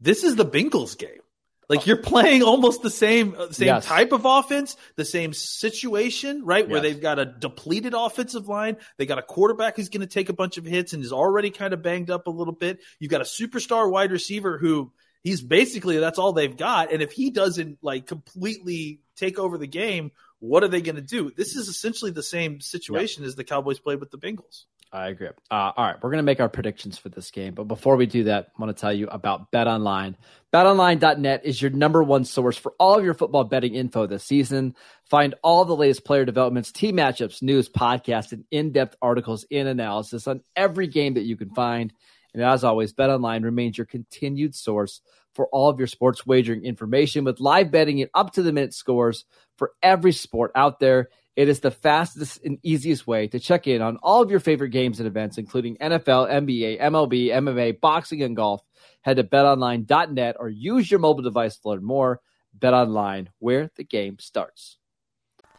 this 0.00 0.24
is 0.24 0.34
the 0.34 0.44
Bengals 0.44 0.98
game. 0.98 1.20
Like 1.68 1.86
you're 1.86 1.98
playing 1.98 2.42
almost 2.42 2.82
the 2.82 2.90
same 2.90 3.36
uh, 3.38 3.52
same 3.52 3.68
yes. 3.68 3.86
type 3.86 4.10
of 4.10 4.24
offense, 4.24 4.76
the 4.96 5.04
same 5.04 5.32
situation, 5.32 6.44
right? 6.44 6.64
Yes. 6.64 6.70
Where 6.72 6.80
they've 6.80 7.00
got 7.00 7.20
a 7.20 7.24
depleted 7.24 7.94
offensive 7.94 8.48
line, 8.48 8.76
they 8.96 9.06
got 9.06 9.18
a 9.18 9.22
quarterback 9.22 9.76
who's 9.76 9.88
going 9.88 10.00
to 10.00 10.08
take 10.08 10.30
a 10.30 10.32
bunch 10.32 10.58
of 10.58 10.64
hits 10.64 10.94
and 10.94 11.04
is 11.04 11.12
already 11.12 11.50
kind 11.50 11.72
of 11.72 11.80
banged 11.80 12.10
up 12.10 12.26
a 12.26 12.30
little 12.30 12.52
bit. 12.52 12.80
You've 12.98 13.12
got 13.12 13.20
a 13.20 13.24
superstar 13.24 13.88
wide 13.88 14.10
receiver 14.10 14.58
who 14.58 14.90
he's 15.22 15.42
basically 15.42 15.96
that's 15.98 16.18
all 16.18 16.32
they've 16.32 16.56
got, 16.56 16.92
and 16.92 17.02
if 17.02 17.12
he 17.12 17.30
doesn't 17.30 17.78
like 17.82 18.08
completely 18.08 19.02
take 19.14 19.38
over 19.38 19.56
the 19.56 19.68
game, 19.68 20.10
what 20.40 20.64
are 20.64 20.68
they 20.68 20.80
going 20.80 20.96
to 20.96 21.02
do? 21.02 21.30
This 21.36 21.54
is 21.54 21.68
essentially 21.68 22.10
the 22.10 22.22
same 22.22 22.60
situation 22.60 23.22
yep. 23.22 23.28
as 23.28 23.36
the 23.36 23.44
Cowboys 23.44 23.78
played 23.78 24.00
with 24.00 24.10
the 24.10 24.18
Bengals. 24.18 24.64
I 24.92 25.08
agree. 25.08 25.28
Uh, 25.50 25.70
all 25.76 25.84
right, 25.84 25.96
we're 26.02 26.10
going 26.10 26.18
to 26.18 26.24
make 26.24 26.40
our 26.40 26.48
predictions 26.48 26.98
for 26.98 27.10
this 27.10 27.30
game. 27.30 27.54
But 27.54 27.64
before 27.64 27.94
we 27.94 28.06
do 28.06 28.24
that, 28.24 28.48
I 28.48 28.60
want 28.60 28.76
to 28.76 28.80
tell 28.80 28.92
you 28.92 29.06
about 29.06 29.52
BetOnline. 29.52 30.16
BetOnline.net 30.52 31.42
is 31.44 31.62
your 31.62 31.70
number 31.70 32.02
one 32.02 32.24
source 32.24 32.56
for 32.56 32.72
all 32.80 32.98
of 32.98 33.04
your 33.04 33.14
football 33.14 33.44
betting 33.44 33.76
info 33.76 34.06
this 34.06 34.24
season. 34.24 34.74
Find 35.04 35.36
all 35.44 35.64
the 35.64 35.76
latest 35.76 36.04
player 36.04 36.24
developments, 36.24 36.72
team 36.72 36.96
matchups, 36.96 37.40
news, 37.40 37.68
podcasts, 37.68 38.32
and 38.32 38.44
in 38.50 38.72
depth 38.72 38.96
articles 39.00 39.46
and 39.52 39.68
analysis 39.68 40.26
on 40.26 40.42
every 40.56 40.88
game 40.88 41.14
that 41.14 41.22
you 41.22 41.36
can 41.36 41.50
find. 41.50 41.92
And 42.34 42.42
as 42.42 42.64
always, 42.64 42.92
BetOnline 42.92 43.44
remains 43.44 43.78
your 43.78 43.86
continued 43.86 44.54
source 44.54 45.00
for 45.34 45.46
all 45.48 45.68
of 45.68 45.78
your 45.78 45.86
sports 45.86 46.26
wagering 46.26 46.64
information 46.64 47.24
with 47.24 47.40
live 47.40 47.70
betting 47.70 48.00
and 48.00 48.10
up 48.14 48.32
to 48.32 48.42
the 48.42 48.52
minute 48.52 48.74
scores 48.74 49.24
for 49.56 49.72
every 49.82 50.12
sport 50.12 50.52
out 50.54 50.80
there. 50.80 51.08
It 51.36 51.48
is 51.48 51.60
the 51.60 51.70
fastest 51.70 52.44
and 52.44 52.58
easiest 52.62 53.06
way 53.06 53.28
to 53.28 53.38
check 53.38 53.66
in 53.66 53.80
on 53.80 53.98
all 54.02 54.22
of 54.22 54.30
your 54.30 54.40
favorite 54.40 54.70
games 54.70 54.98
and 54.98 55.06
events, 55.06 55.38
including 55.38 55.76
NFL, 55.76 56.30
NBA, 56.30 56.80
MLB, 56.80 57.28
MMA, 57.28 57.80
boxing, 57.80 58.22
and 58.22 58.36
golf. 58.36 58.62
Head 59.02 59.16
to 59.16 59.24
betonline.net 59.24 60.36
or 60.38 60.48
use 60.48 60.90
your 60.90 61.00
mobile 61.00 61.22
device 61.22 61.58
to 61.58 61.68
learn 61.68 61.84
more. 61.84 62.20
BetOnline, 62.58 63.28
where 63.38 63.70
the 63.76 63.84
game 63.84 64.18
starts. 64.18 64.79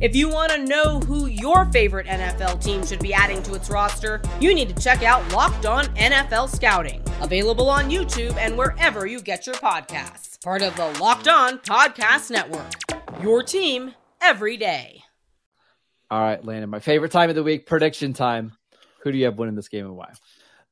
If 0.00 0.14
you 0.14 0.28
want 0.28 0.52
to 0.52 0.64
know 0.64 1.00
who 1.00 1.26
your 1.26 1.64
favorite 1.72 2.06
NFL 2.06 2.62
team 2.62 2.86
should 2.86 3.00
be 3.00 3.12
adding 3.12 3.42
to 3.42 3.54
its 3.54 3.68
roster, 3.68 4.22
you 4.40 4.54
need 4.54 4.68
to 4.68 4.80
check 4.80 5.02
out 5.02 5.32
Locked 5.32 5.66
On 5.66 5.86
NFL 5.96 6.54
Scouting, 6.54 7.02
available 7.20 7.68
on 7.68 7.90
YouTube 7.90 8.36
and 8.36 8.56
wherever 8.56 9.06
you 9.06 9.20
get 9.20 9.44
your 9.44 9.56
podcasts. 9.56 10.40
Part 10.40 10.62
of 10.62 10.76
the 10.76 10.86
Locked 11.00 11.26
On 11.26 11.58
Podcast 11.58 12.30
Network. 12.30 12.70
Your 13.20 13.42
team 13.42 13.92
every 14.22 14.56
day. 14.56 15.02
All 16.12 16.20
right, 16.20 16.44
Landon, 16.44 16.70
my 16.70 16.78
favorite 16.78 17.10
time 17.10 17.28
of 17.28 17.34
the 17.34 17.42
week, 17.42 17.66
prediction 17.66 18.12
time. 18.12 18.52
Who 19.02 19.10
do 19.10 19.18
you 19.18 19.24
have 19.24 19.36
winning 19.36 19.56
this 19.56 19.68
game 19.68 19.84
and 19.84 19.96
why? 19.96 20.12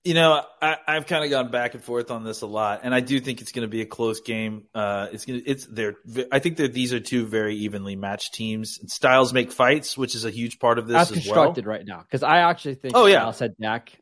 You 0.06 0.14
know, 0.14 0.40
I, 0.62 0.76
have 0.86 1.08
kind 1.08 1.24
of 1.24 1.30
gone 1.30 1.50
back 1.50 1.74
and 1.74 1.82
forth 1.82 2.12
on 2.12 2.22
this 2.22 2.42
a 2.42 2.46
lot, 2.46 2.82
and 2.84 2.94
I 2.94 3.00
do 3.00 3.18
think 3.18 3.40
it's 3.40 3.50
going 3.50 3.66
to 3.66 3.70
be 3.70 3.80
a 3.80 3.86
close 3.86 4.20
game. 4.20 4.66
Uh, 4.72 5.08
it's 5.10 5.24
going 5.24 5.42
to, 5.42 5.50
it's 5.50 5.66
there. 5.66 5.96
I 6.30 6.38
think 6.38 6.58
that 6.58 6.72
these 6.72 6.92
are 6.92 7.00
two 7.00 7.26
very 7.26 7.56
evenly 7.56 7.96
matched 7.96 8.32
teams. 8.32 8.78
Styles 8.86 9.32
make 9.32 9.50
fights, 9.50 9.98
which 9.98 10.14
is 10.14 10.24
a 10.24 10.30
huge 10.30 10.60
part 10.60 10.78
of 10.78 10.86
this 10.86 10.96
as, 10.96 11.10
constructed 11.10 11.66
well. 11.66 11.76
right 11.76 11.84
now. 11.84 12.02
Because 12.02 12.22
I 12.22 12.38
actually 12.38 12.76
think, 12.76 12.94
oh 12.96 13.06
yeah, 13.06 13.18
Styles 13.18 13.36
said 13.36 13.54
Dak. 13.60 13.98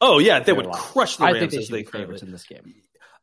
Oh 0.00 0.20
yeah, 0.20 0.38
they 0.38 0.52
would 0.52 0.70
crush 0.70 1.16
the 1.16 1.24
Rams 1.24 1.36
I 1.36 1.40
think 1.40 1.50
they 1.50 1.58
as 1.58 1.68
they 1.68 1.82
favorites 1.82 2.22
in 2.22 2.30
this 2.30 2.44
game. 2.44 2.72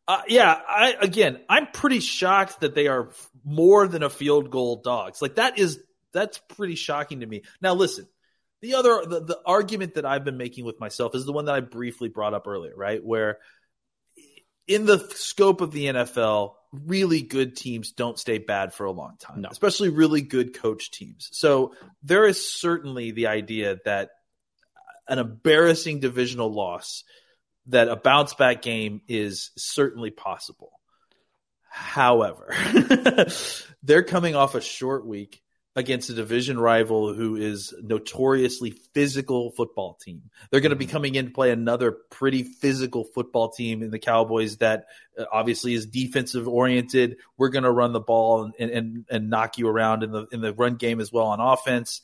Uh, 0.05 0.23
yeah, 0.27 0.59
I 0.67 0.95
again, 0.99 1.39
I'm 1.47 1.67
pretty 1.67 2.01
shocked 2.01 2.59
that 2.59 2.75
they 2.75 2.87
are 2.87 3.11
more 3.45 3.87
than 3.87 4.03
a 4.03 4.09
field 4.09 4.51
goal 4.51 4.81
dogs. 4.81 5.21
Like 5.21 5.35
that 5.35 5.57
is 5.57 5.79
that's 6.11 6.39
pretty 6.39 6.75
shocking 6.75 7.21
to 7.21 7.25
me. 7.25 7.43
Now 7.61 7.73
listen, 7.73 8.09
the 8.61 8.75
other 8.75 9.03
the, 9.05 9.21
the 9.21 9.39
argument 9.45 9.95
that 9.95 10.05
I've 10.05 10.23
been 10.23 10.37
making 10.37 10.65
with 10.65 10.79
myself 10.79 11.15
is 11.15 11.25
the 11.25 11.33
one 11.33 11.45
that 11.45 11.55
I 11.55 11.59
briefly 11.61 12.09
brought 12.09 12.33
up 12.33 12.47
earlier, 12.47 12.73
right? 12.75 13.03
Where 13.03 13.39
in 14.67 14.85
the 14.85 14.99
scope 15.15 15.61
of 15.61 15.71
the 15.71 15.85
NFL, 15.85 16.53
really 16.71 17.21
good 17.21 17.55
teams 17.55 17.91
don't 17.91 18.17
stay 18.17 18.37
bad 18.37 18.73
for 18.73 18.85
a 18.85 18.91
long 18.91 19.17
time, 19.19 19.41
no. 19.41 19.49
especially 19.49 19.89
really 19.89 20.21
good 20.21 20.57
coach 20.57 20.91
teams. 20.91 21.29
So 21.33 21.73
there 22.03 22.25
is 22.25 22.51
certainly 22.53 23.11
the 23.11 23.27
idea 23.27 23.77
that 23.85 24.11
an 25.07 25.19
embarrassing 25.19 25.99
divisional 25.99 26.53
loss, 26.53 27.03
that 27.67 27.89
a 27.89 27.95
bounce 27.95 28.33
back 28.33 28.61
game 28.61 29.01
is 29.07 29.51
certainly 29.57 30.11
possible. 30.11 30.71
However, 31.69 32.55
they're 33.83 34.03
coming 34.03 34.35
off 34.35 34.55
a 34.55 34.61
short 34.61 35.05
week 35.05 35.41
against 35.75 36.09
a 36.09 36.13
division 36.13 36.59
rival 36.59 37.13
who 37.13 37.37
is 37.37 37.73
notoriously 37.81 38.71
physical 38.93 39.51
football 39.51 39.97
team. 40.01 40.23
They're 40.49 40.59
going 40.59 40.71
to 40.71 40.75
be 40.75 40.85
coming 40.85 41.15
in 41.15 41.27
to 41.27 41.31
play 41.31 41.51
another 41.51 41.91
pretty 41.91 42.43
physical 42.43 43.05
football 43.05 43.51
team 43.51 43.81
in 43.81 43.89
the 43.89 43.99
Cowboys 43.99 44.57
that 44.57 44.87
uh, 45.17 45.25
obviously 45.31 45.73
is 45.73 45.85
defensive 45.85 46.47
oriented. 46.47 47.17
We're 47.37 47.49
going 47.49 47.63
to 47.63 47.71
run 47.71 47.93
the 47.93 48.01
ball 48.01 48.51
and, 48.59 48.69
and, 48.69 49.05
and 49.09 49.29
knock 49.29 49.57
you 49.57 49.69
around 49.69 50.03
in 50.03 50.11
the, 50.11 50.27
in 50.33 50.41
the 50.41 50.53
run 50.53 50.75
game 50.75 50.99
as 50.99 51.11
well 51.11 51.27
on 51.27 51.39
offense. 51.39 52.01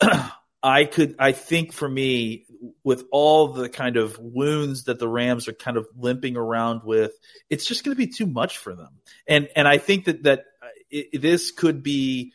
I 0.62 0.84
could, 0.84 1.14
I 1.18 1.32
think 1.32 1.72
for 1.72 1.88
me, 1.88 2.46
with 2.82 3.04
all 3.12 3.48
the 3.52 3.68
kind 3.68 3.96
of 3.96 4.18
wounds 4.18 4.84
that 4.84 4.98
the 4.98 5.08
Rams 5.08 5.48
are 5.48 5.54
kind 5.54 5.76
of 5.76 5.86
limping 5.96 6.36
around 6.36 6.82
with, 6.84 7.12
it's 7.48 7.64
just 7.64 7.84
going 7.84 7.96
to 7.96 7.98
be 7.98 8.12
too 8.12 8.26
much 8.26 8.58
for 8.58 8.74
them. 8.74 8.90
And, 9.26 9.48
and 9.56 9.66
I 9.66 9.78
think 9.78 10.04
that, 10.06 10.24
that 10.24 10.44
it, 10.90 11.22
this 11.22 11.50
could 11.50 11.82
be, 11.82 12.32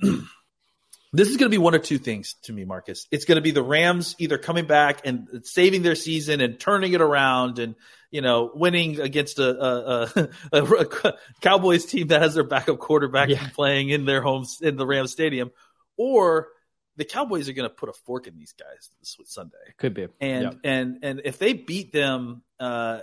this 1.12 1.28
is 1.28 1.36
going 1.36 1.50
to 1.50 1.54
be 1.54 1.58
one 1.58 1.74
of 1.74 1.82
two 1.82 1.98
things 1.98 2.34
to 2.42 2.52
me, 2.52 2.64
Marcus. 2.64 3.06
It's 3.10 3.24
going 3.24 3.36
to 3.36 3.42
be 3.42 3.50
the 3.50 3.62
Rams 3.62 4.14
either 4.18 4.38
coming 4.38 4.66
back 4.66 5.06
and 5.06 5.42
saving 5.44 5.82
their 5.82 5.94
season 5.94 6.40
and 6.40 6.58
turning 6.58 6.92
it 6.92 7.00
around 7.00 7.58
and 7.58 7.74
you 8.10 8.20
know 8.20 8.50
winning 8.54 9.00
against 9.00 9.38
a, 9.38 9.48
a, 9.48 10.28
a, 10.52 10.62
a 10.62 11.14
Cowboys 11.40 11.86
team 11.86 12.08
that 12.08 12.22
has 12.22 12.34
their 12.34 12.44
backup 12.44 12.78
quarterback 12.78 13.28
yeah. 13.28 13.48
playing 13.54 13.88
in 13.88 14.04
their 14.04 14.20
homes 14.20 14.58
in 14.60 14.76
the 14.76 14.86
Rams 14.86 15.12
stadium, 15.12 15.50
or 15.96 16.48
the 16.96 17.04
Cowboys 17.04 17.48
are 17.48 17.52
going 17.52 17.68
to 17.68 17.74
put 17.74 17.88
a 17.88 17.92
fork 17.92 18.26
in 18.26 18.36
these 18.36 18.52
guys 18.52 18.90
this 19.00 19.16
Sunday. 19.24 19.56
Could 19.78 19.94
be, 19.94 20.08
and 20.20 20.42
yep. 20.42 20.58
and 20.64 20.98
and 21.02 21.22
if 21.24 21.38
they 21.38 21.52
beat 21.52 21.92
them 21.92 22.42
uh, 22.58 23.00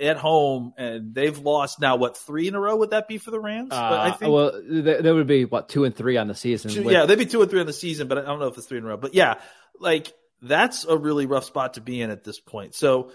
at 0.00 0.16
home 0.16 0.74
and 0.76 1.14
they've 1.14 1.38
lost 1.38 1.80
now 1.80 1.96
what 1.96 2.16
three 2.16 2.48
in 2.48 2.54
a 2.54 2.60
row 2.60 2.76
would 2.76 2.90
that 2.90 3.08
be 3.08 3.18
for 3.18 3.30
the 3.30 3.40
Rams? 3.40 3.72
Uh, 3.72 3.98
I 4.00 4.10
think 4.10 4.32
well 4.32 4.60
there 4.64 5.14
would 5.14 5.26
be 5.26 5.44
what 5.44 5.68
two 5.68 5.84
and 5.84 5.94
three 5.94 6.16
on 6.16 6.28
the 6.28 6.34
season. 6.34 6.70
Two, 6.70 6.82
with... 6.82 6.92
Yeah, 6.92 7.06
they'd 7.06 7.18
be 7.18 7.26
two 7.26 7.40
and 7.42 7.50
three 7.50 7.60
on 7.60 7.66
the 7.66 7.72
season, 7.72 8.08
but 8.08 8.18
I 8.18 8.22
don't 8.22 8.38
know 8.38 8.48
if 8.48 8.58
it's 8.58 8.66
three 8.66 8.78
in 8.78 8.84
a 8.84 8.88
row. 8.88 8.96
But 8.96 9.14
yeah, 9.14 9.40
like 9.78 10.12
that's 10.42 10.84
a 10.84 10.96
really 10.96 11.26
rough 11.26 11.44
spot 11.44 11.74
to 11.74 11.80
be 11.80 12.00
in 12.00 12.10
at 12.10 12.24
this 12.24 12.40
point. 12.40 12.74
So 12.74 13.10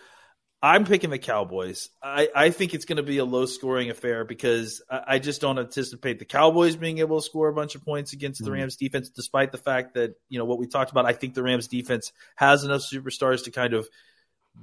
I'm 0.63 0.85
picking 0.85 1.09
the 1.09 1.19
Cowboys. 1.19 1.89
I, 2.01 2.29
I 2.33 2.49
think 2.49 2.73
it's 2.73 2.85
going 2.85 2.95
to 2.95 3.03
be 3.03 3.17
a 3.17 3.25
low 3.25 3.45
scoring 3.45 3.89
affair 3.89 4.23
because 4.23 4.81
I, 4.89 5.03
I, 5.07 5.19
just 5.19 5.41
don't 5.41 5.59
anticipate 5.59 6.19
the 6.19 6.25
Cowboys 6.25 6.77
being 6.77 6.99
able 6.99 7.19
to 7.19 7.25
score 7.25 7.49
a 7.49 7.53
bunch 7.53 7.75
of 7.75 7.83
points 7.83 8.13
against 8.13 8.39
the 8.39 8.45
mm-hmm. 8.45 8.53
Rams 8.53 8.77
defense, 8.77 9.09
despite 9.09 9.51
the 9.51 9.57
fact 9.57 9.95
that, 9.95 10.15
you 10.29 10.39
know, 10.39 10.45
what 10.45 10.59
we 10.59 10.67
talked 10.67 10.89
about. 10.89 11.05
I 11.05 11.11
think 11.11 11.33
the 11.33 11.43
Rams 11.43 11.67
defense 11.67 12.13
has 12.37 12.63
enough 12.63 12.81
superstars 12.81 13.43
to 13.43 13.51
kind 13.51 13.73
of 13.73 13.89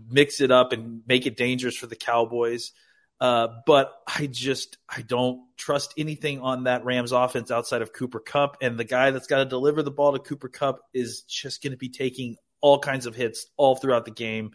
mix 0.08 0.40
it 0.40 0.50
up 0.50 0.72
and 0.72 1.02
make 1.06 1.26
it 1.26 1.36
dangerous 1.36 1.76
for 1.76 1.86
the 1.86 1.96
Cowboys. 1.96 2.72
Uh, 3.20 3.48
but 3.66 3.92
I 4.06 4.26
just 4.26 4.78
I 4.88 5.02
don't 5.02 5.42
trust 5.56 5.92
anything 5.98 6.40
on 6.40 6.64
that 6.64 6.84
Rams 6.86 7.12
offense 7.12 7.50
outside 7.50 7.82
of 7.82 7.92
Cooper 7.92 8.20
Kupp, 8.20 8.56
and 8.62 8.78
the 8.78 8.84
guy 8.84 9.10
that's 9.10 9.26
got 9.26 9.38
to 9.38 9.44
deliver 9.44 9.82
the 9.82 9.90
ball 9.90 10.12
to 10.12 10.18
Cooper 10.18 10.48
Kupp 10.48 10.80
is 10.94 11.22
just 11.22 11.62
going 11.62 11.72
to 11.72 11.76
be 11.76 11.90
taking 11.90 12.36
all 12.62 12.78
kinds 12.78 13.04
of 13.04 13.14
hits 13.14 13.46
all 13.58 13.76
throughout 13.76 14.06
the 14.06 14.10
game. 14.10 14.52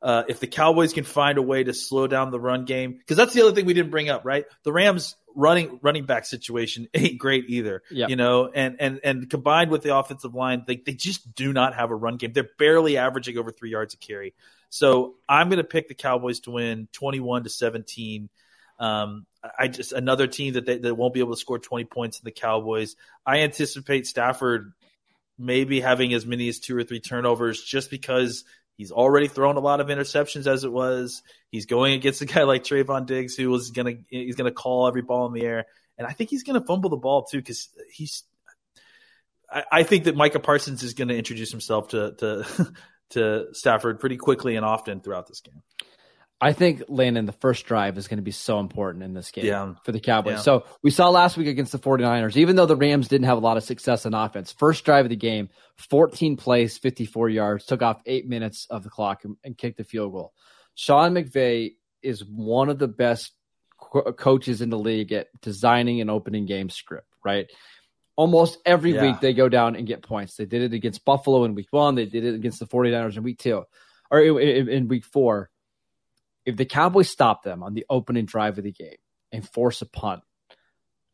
Uh, 0.00 0.22
if 0.28 0.40
the 0.40 0.46
Cowboys 0.46 0.92
can 0.92 1.04
find 1.04 1.38
a 1.38 1.42
way 1.42 1.64
to 1.64 1.74
slow 1.74 2.06
down 2.06 2.30
the 2.30 2.40
run 2.40 2.64
game, 2.64 2.96
because 2.96 3.16
that's 3.16 3.34
the 3.34 3.42
other 3.42 3.52
thing 3.52 3.66
we 3.66 3.74
didn't 3.74 3.90
bring 3.90 4.08
up, 4.08 4.24
right? 4.24 4.46
The 4.62 4.72
Rams 4.72 5.14
running 5.34 5.78
running 5.82 6.06
back 6.06 6.24
situation 6.24 6.88
ain't 6.94 7.18
great 7.18 7.44
either. 7.48 7.82
Yep. 7.90 8.08
You 8.08 8.16
know, 8.16 8.48
and 8.48 8.76
and 8.80 9.00
and 9.04 9.28
combined 9.28 9.70
with 9.70 9.82
the 9.82 9.96
offensive 9.96 10.34
line, 10.34 10.64
they 10.66 10.76
they 10.76 10.94
just 10.94 11.34
do 11.34 11.52
not 11.52 11.74
have 11.74 11.90
a 11.90 11.94
run 11.94 12.16
game. 12.16 12.32
They're 12.32 12.48
barely 12.58 12.96
averaging 12.96 13.36
over 13.36 13.50
three 13.50 13.70
yards 13.70 13.92
a 13.92 13.96
carry. 13.98 14.34
So 14.70 15.14
I'm 15.28 15.48
going 15.48 15.58
to 15.58 15.64
pick 15.64 15.88
the 15.88 15.94
Cowboys 15.94 16.40
to 16.40 16.50
win 16.50 16.88
21 16.92 17.44
to 17.44 17.50
17. 17.50 18.28
Um, 18.78 19.26
I 19.58 19.68
just 19.68 19.92
another 19.92 20.26
team 20.26 20.54
that 20.54 20.66
they, 20.66 20.78
that 20.78 20.94
won't 20.94 21.14
be 21.14 21.20
able 21.20 21.34
to 21.34 21.40
score 21.40 21.58
20 21.58 21.84
points 21.84 22.18
in 22.18 22.24
the 22.24 22.30
Cowboys. 22.30 22.96
I 23.26 23.40
anticipate 23.40 24.06
Stafford 24.06 24.72
maybe 25.38 25.80
having 25.80 26.12
as 26.14 26.26
many 26.26 26.48
as 26.48 26.58
two 26.58 26.76
or 26.76 26.84
three 26.84 27.00
turnovers 27.00 27.62
just 27.62 27.90
because 27.90 28.44
He's 28.78 28.92
already 28.92 29.26
thrown 29.26 29.56
a 29.56 29.60
lot 29.60 29.80
of 29.80 29.88
interceptions 29.88 30.46
as 30.46 30.62
it 30.62 30.70
was. 30.70 31.24
He's 31.50 31.66
going 31.66 31.94
against 31.94 32.22
a 32.22 32.26
guy 32.26 32.44
like 32.44 32.62
Trevon 32.62 33.06
Diggs, 33.06 33.34
who 33.34 33.50
was 33.50 33.72
gonna 33.72 33.94
he's 34.08 34.36
gonna 34.36 34.52
call 34.52 34.86
every 34.86 35.02
ball 35.02 35.26
in 35.26 35.32
the 35.32 35.44
air, 35.44 35.66
and 35.98 36.06
I 36.06 36.12
think 36.12 36.30
he's 36.30 36.44
gonna 36.44 36.64
fumble 36.64 36.88
the 36.88 36.96
ball 36.96 37.24
too 37.24 37.38
because 37.38 37.68
he's. 37.92 38.22
I, 39.50 39.64
I, 39.72 39.82
think 39.82 40.04
that 40.04 40.14
Micah 40.14 40.40
Parsons 40.40 40.82
is 40.82 40.92
going 40.92 41.08
to 41.08 41.16
introduce 41.16 41.50
himself 41.50 41.88
to 41.88 42.12
to 42.18 42.72
to 43.10 43.46
Stafford 43.52 44.00
pretty 44.00 44.16
quickly 44.16 44.56
and 44.56 44.64
often 44.64 45.00
throughout 45.00 45.26
this 45.26 45.40
game. 45.40 45.62
I 46.40 46.52
think 46.52 46.84
Landon, 46.88 47.26
the 47.26 47.32
first 47.32 47.66
drive 47.66 47.98
is 47.98 48.06
going 48.06 48.18
to 48.18 48.22
be 48.22 48.30
so 48.30 48.60
important 48.60 49.02
in 49.02 49.12
this 49.12 49.32
game 49.32 49.44
yeah. 49.44 49.74
for 49.82 49.90
the 49.90 49.98
Cowboys. 49.98 50.34
Yeah. 50.34 50.40
So 50.40 50.64
we 50.82 50.92
saw 50.92 51.08
last 51.08 51.36
week 51.36 51.48
against 51.48 51.72
the 51.72 51.80
49ers, 51.80 52.36
even 52.36 52.54
though 52.54 52.66
the 52.66 52.76
Rams 52.76 53.08
didn't 53.08 53.26
have 53.26 53.38
a 53.38 53.40
lot 53.40 53.56
of 53.56 53.64
success 53.64 54.06
on 54.06 54.14
offense, 54.14 54.52
first 54.52 54.84
drive 54.84 55.04
of 55.04 55.08
the 55.08 55.16
game, 55.16 55.48
14 55.90 56.36
plays, 56.36 56.78
54 56.78 57.28
yards, 57.28 57.64
took 57.66 57.82
off 57.82 58.00
eight 58.06 58.28
minutes 58.28 58.68
of 58.70 58.84
the 58.84 58.90
clock 58.90 59.24
and, 59.24 59.36
and 59.42 59.58
kicked 59.58 59.78
the 59.78 59.84
field 59.84 60.12
goal. 60.12 60.32
Sean 60.76 61.14
McVay 61.14 61.72
is 62.02 62.24
one 62.24 62.68
of 62.68 62.78
the 62.78 62.86
best 62.86 63.32
co- 63.80 64.12
coaches 64.12 64.60
in 64.60 64.70
the 64.70 64.78
league 64.78 65.12
at 65.12 65.26
designing 65.42 66.00
an 66.00 66.08
opening 66.08 66.46
game 66.46 66.70
script, 66.70 67.08
right? 67.24 67.48
Almost 68.18 68.58
every 68.66 68.94
yeah. 68.94 69.02
week 69.02 69.20
they 69.20 69.32
go 69.32 69.48
down 69.48 69.76
and 69.76 69.86
get 69.86 70.02
points. 70.02 70.34
They 70.34 70.44
did 70.44 70.62
it 70.62 70.74
against 70.74 71.04
Buffalo 71.04 71.44
in 71.44 71.54
week 71.54 71.68
one. 71.70 71.94
They 71.94 72.04
did 72.04 72.24
it 72.24 72.34
against 72.34 72.58
the 72.58 72.66
49ers 72.66 73.16
in 73.16 73.22
week 73.22 73.38
two 73.38 73.62
or 74.10 74.20
in, 74.20 74.68
in, 74.68 74.88
week 74.88 75.04
four 75.04 75.50
if 76.44 76.56
the 76.56 76.64
Cowboys 76.64 77.10
stop 77.10 77.42
them 77.42 77.62
on 77.62 77.74
the 77.74 77.84
opening 77.90 78.24
drive 78.24 78.56
of 78.56 78.64
the 78.64 78.72
game 78.72 78.96
and 79.32 79.46
force 79.46 79.82
a 79.82 79.86
punt, 79.86 80.22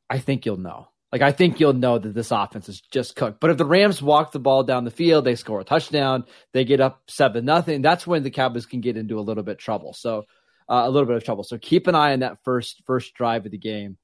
I 0.08 0.18
think 0.18 0.46
you'll 0.46 0.58
know. 0.58 0.88
Like 1.10 1.22
I 1.22 1.32
think 1.32 1.58
you'll 1.58 1.72
know 1.72 1.98
that 1.98 2.14
this 2.14 2.30
offense 2.30 2.68
is 2.68 2.80
just 2.80 3.16
cooked. 3.16 3.40
But 3.40 3.50
if 3.50 3.56
the 3.56 3.64
Rams 3.64 4.00
walk 4.00 4.30
the 4.30 4.38
ball 4.38 4.62
down 4.62 4.84
the 4.84 4.92
field, 4.92 5.24
they 5.24 5.34
score 5.34 5.60
a 5.60 5.64
touchdown, 5.64 6.24
they 6.52 6.64
get 6.64 6.80
up 6.80 7.02
seven 7.08 7.44
nothing. 7.44 7.82
That's 7.82 8.06
when 8.06 8.22
the 8.22 8.30
Cowboys 8.30 8.66
can 8.66 8.80
get 8.80 8.96
into 8.96 9.18
a 9.18 9.22
little 9.22 9.42
bit 9.42 9.52
of 9.52 9.58
trouble. 9.58 9.92
So 9.92 10.24
uh, 10.68 10.82
a 10.84 10.90
little 10.90 11.06
bit 11.06 11.16
of 11.16 11.24
trouble. 11.24 11.42
So 11.42 11.58
keep 11.58 11.88
an 11.88 11.96
eye 11.96 12.12
on 12.12 12.20
that 12.20 12.38
first 12.44 12.82
first 12.86 13.14
drive 13.14 13.44
of 13.44 13.50
the 13.50 13.58
game. 13.58 13.96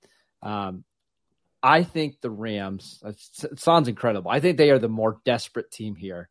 Um, 0.42 0.84
I 1.62 1.82
think 1.82 2.20
the 2.20 2.30
Rams. 2.30 3.02
It 3.04 3.60
sounds 3.60 3.88
incredible. 3.88 4.30
I 4.30 4.40
think 4.40 4.56
they 4.56 4.70
are 4.70 4.78
the 4.78 4.88
more 4.88 5.18
desperate 5.24 5.70
team 5.70 5.94
here 5.94 6.28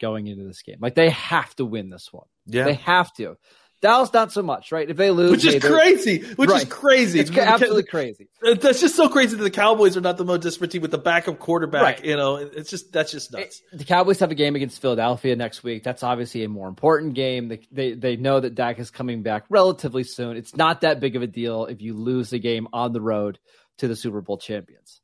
going 0.00 0.26
into 0.26 0.44
this 0.44 0.62
game. 0.62 0.78
Like 0.80 0.94
they 0.94 1.10
have 1.10 1.54
to 1.56 1.64
win 1.64 1.90
this 1.90 2.08
one. 2.12 2.26
Yeah, 2.46 2.64
they 2.64 2.74
have 2.74 3.12
to. 3.14 3.36
Dallas 3.80 4.12
not 4.12 4.30
so 4.30 4.42
much, 4.42 4.72
right? 4.72 4.90
If 4.90 4.98
they 4.98 5.10
lose, 5.10 5.30
which 5.30 5.46
is 5.46 5.64
crazy, 5.64 6.22
which 6.34 6.50
right. 6.50 6.62
is 6.62 6.68
crazy, 6.68 7.18
it's 7.18 7.30
absolutely 7.30 7.84
crazy. 7.84 8.28
That's 8.42 8.80
just 8.80 8.94
so 8.94 9.08
crazy 9.08 9.36
that 9.36 9.42
the 9.42 9.50
Cowboys 9.50 9.96
are 9.96 10.02
not 10.02 10.18
the 10.18 10.24
most 10.24 10.42
desperate 10.42 10.70
team 10.70 10.82
with 10.82 10.90
the 10.90 10.98
backup 10.98 11.38
quarterback. 11.38 11.82
Right. 11.82 12.04
You 12.04 12.16
know, 12.16 12.36
it's 12.36 12.68
just 12.68 12.92
that's 12.92 13.10
just 13.10 13.32
nuts. 13.32 13.62
It, 13.72 13.78
the 13.78 13.84
Cowboys 13.84 14.20
have 14.20 14.30
a 14.30 14.34
game 14.34 14.54
against 14.54 14.82
Philadelphia 14.82 15.34
next 15.34 15.62
week. 15.62 15.82
That's 15.82 16.02
obviously 16.02 16.44
a 16.44 16.48
more 16.48 16.68
important 16.68 17.14
game. 17.14 17.48
They, 17.48 17.60
they 17.72 17.92
they 17.94 18.16
know 18.16 18.38
that 18.38 18.54
Dak 18.54 18.78
is 18.78 18.90
coming 18.90 19.22
back 19.22 19.44
relatively 19.48 20.04
soon. 20.04 20.36
It's 20.36 20.54
not 20.54 20.82
that 20.82 21.00
big 21.00 21.16
of 21.16 21.22
a 21.22 21.26
deal 21.26 21.64
if 21.64 21.80
you 21.80 21.94
lose 21.94 22.28
the 22.30 22.38
game 22.38 22.68
on 22.74 22.92
the 22.92 23.00
road 23.00 23.38
to 23.80 23.88
the 23.88 23.96
Super 23.96 24.20
Bowl 24.20 24.38
champions. 24.38 25.00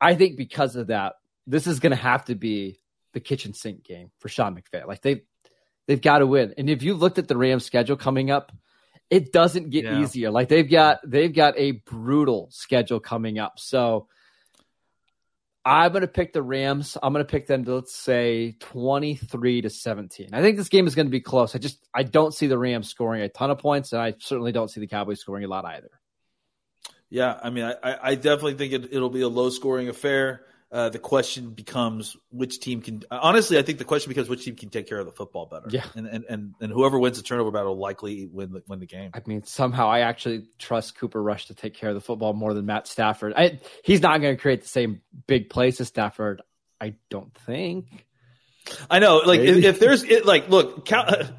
I 0.00 0.14
think 0.14 0.36
because 0.36 0.76
of 0.76 0.88
that, 0.88 1.14
this 1.46 1.66
is 1.66 1.80
going 1.80 1.90
to 1.90 1.96
have 1.96 2.24
to 2.26 2.34
be 2.34 2.80
the 3.12 3.20
kitchen 3.20 3.54
sink 3.54 3.82
game 3.82 4.10
for 4.18 4.28
Sean 4.28 4.54
McVay. 4.54 4.86
Like 4.86 5.02
they 5.02 5.22
They've 5.90 6.00
got 6.00 6.18
to 6.18 6.26
win. 6.28 6.54
And 6.56 6.70
if 6.70 6.84
you 6.84 6.94
looked 6.94 7.18
at 7.18 7.26
the 7.26 7.36
Rams 7.36 7.64
schedule 7.64 7.96
coming 7.96 8.30
up, 8.30 8.52
it 9.10 9.32
doesn't 9.32 9.70
get 9.70 9.84
yeah. 9.84 10.00
easier. 10.00 10.30
Like 10.30 10.48
they've 10.48 10.70
got 10.70 11.00
they've 11.04 11.34
got 11.34 11.58
a 11.58 11.72
brutal 11.72 12.48
schedule 12.52 13.00
coming 13.00 13.40
up. 13.40 13.58
So 13.58 14.06
I'm 15.64 15.90
going 15.90 16.02
to 16.02 16.06
pick 16.06 16.32
the 16.32 16.44
Rams. 16.44 16.96
I'm 17.02 17.12
going 17.12 17.24
to 17.24 17.28
pick 17.28 17.48
them 17.48 17.64
to 17.64 17.74
let's 17.74 17.92
say 17.92 18.56
23 18.60 19.62
to 19.62 19.68
17. 19.68 20.28
I 20.32 20.42
think 20.42 20.56
this 20.56 20.68
game 20.68 20.86
is 20.86 20.94
going 20.94 21.06
to 21.06 21.10
be 21.10 21.20
close. 21.20 21.56
I 21.56 21.58
just 21.58 21.84
I 21.92 22.04
don't 22.04 22.32
see 22.32 22.46
the 22.46 22.56
Rams 22.56 22.88
scoring 22.88 23.22
a 23.22 23.28
ton 23.28 23.50
of 23.50 23.58
points, 23.58 23.92
and 23.92 24.00
I 24.00 24.14
certainly 24.20 24.52
don't 24.52 24.70
see 24.70 24.80
the 24.80 24.86
Cowboys 24.86 25.18
scoring 25.18 25.42
a 25.42 25.48
lot 25.48 25.64
either. 25.64 25.90
Yeah, 27.10 27.38
I 27.42 27.50
mean, 27.50 27.64
I, 27.64 27.98
I 28.02 28.14
definitely 28.14 28.54
think 28.54 28.72
it, 28.72 28.92
it'll 28.92 29.10
be 29.10 29.22
a 29.22 29.28
low 29.28 29.50
scoring 29.50 29.88
affair 29.88 30.44
uh, 30.72 30.88
the 30.88 30.98
question 30.98 31.50
becomes 31.50 32.16
which 32.30 32.60
team 32.60 32.80
can. 32.80 33.02
Honestly, 33.10 33.58
I 33.58 33.62
think 33.62 33.78
the 33.78 33.84
question 33.84 34.10
becomes 34.10 34.28
which 34.28 34.44
team 34.44 34.54
can 34.54 34.68
take 34.68 34.88
care 34.88 34.98
of 34.98 35.06
the 35.06 35.12
football 35.12 35.46
better. 35.46 35.66
Yeah, 35.68 35.84
and 35.96 36.06
and 36.06 36.24
and, 36.28 36.54
and 36.60 36.72
whoever 36.72 36.98
wins 36.98 37.16
the 37.16 37.24
turnover 37.24 37.50
battle 37.50 37.74
will 37.74 37.82
likely 37.82 38.26
win 38.26 38.52
the, 38.52 38.62
win 38.68 38.78
the 38.78 38.86
game. 38.86 39.10
I 39.12 39.20
mean, 39.26 39.42
somehow 39.44 39.88
I 39.88 40.00
actually 40.00 40.44
trust 40.58 40.96
Cooper 40.96 41.20
Rush 41.20 41.46
to 41.46 41.54
take 41.54 41.74
care 41.74 41.88
of 41.88 41.96
the 41.96 42.00
football 42.00 42.34
more 42.34 42.54
than 42.54 42.66
Matt 42.66 42.86
Stafford. 42.86 43.34
I, 43.36 43.58
he's 43.82 44.00
not 44.00 44.20
going 44.20 44.36
to 44.36 44.40
create 44.40 44.62
the 44.62 44.68
same 44.68 45.00
big 45.26 45.50
plays 45.50 45.80
as 45.80 45.88
Stafford. 45.88 46.42
I 46.80 46.94
don't 47.10 47.34
think. 47.34 48.06
I 48.90 48.98
know, 48.98 49.18
like 49.18 49.40
if, 49.40 49.64
if, 49.64 49.80
there's 49.80 50.04
it, 50.04 50.26
like, 50.26 50.48
look, 50.48 50.86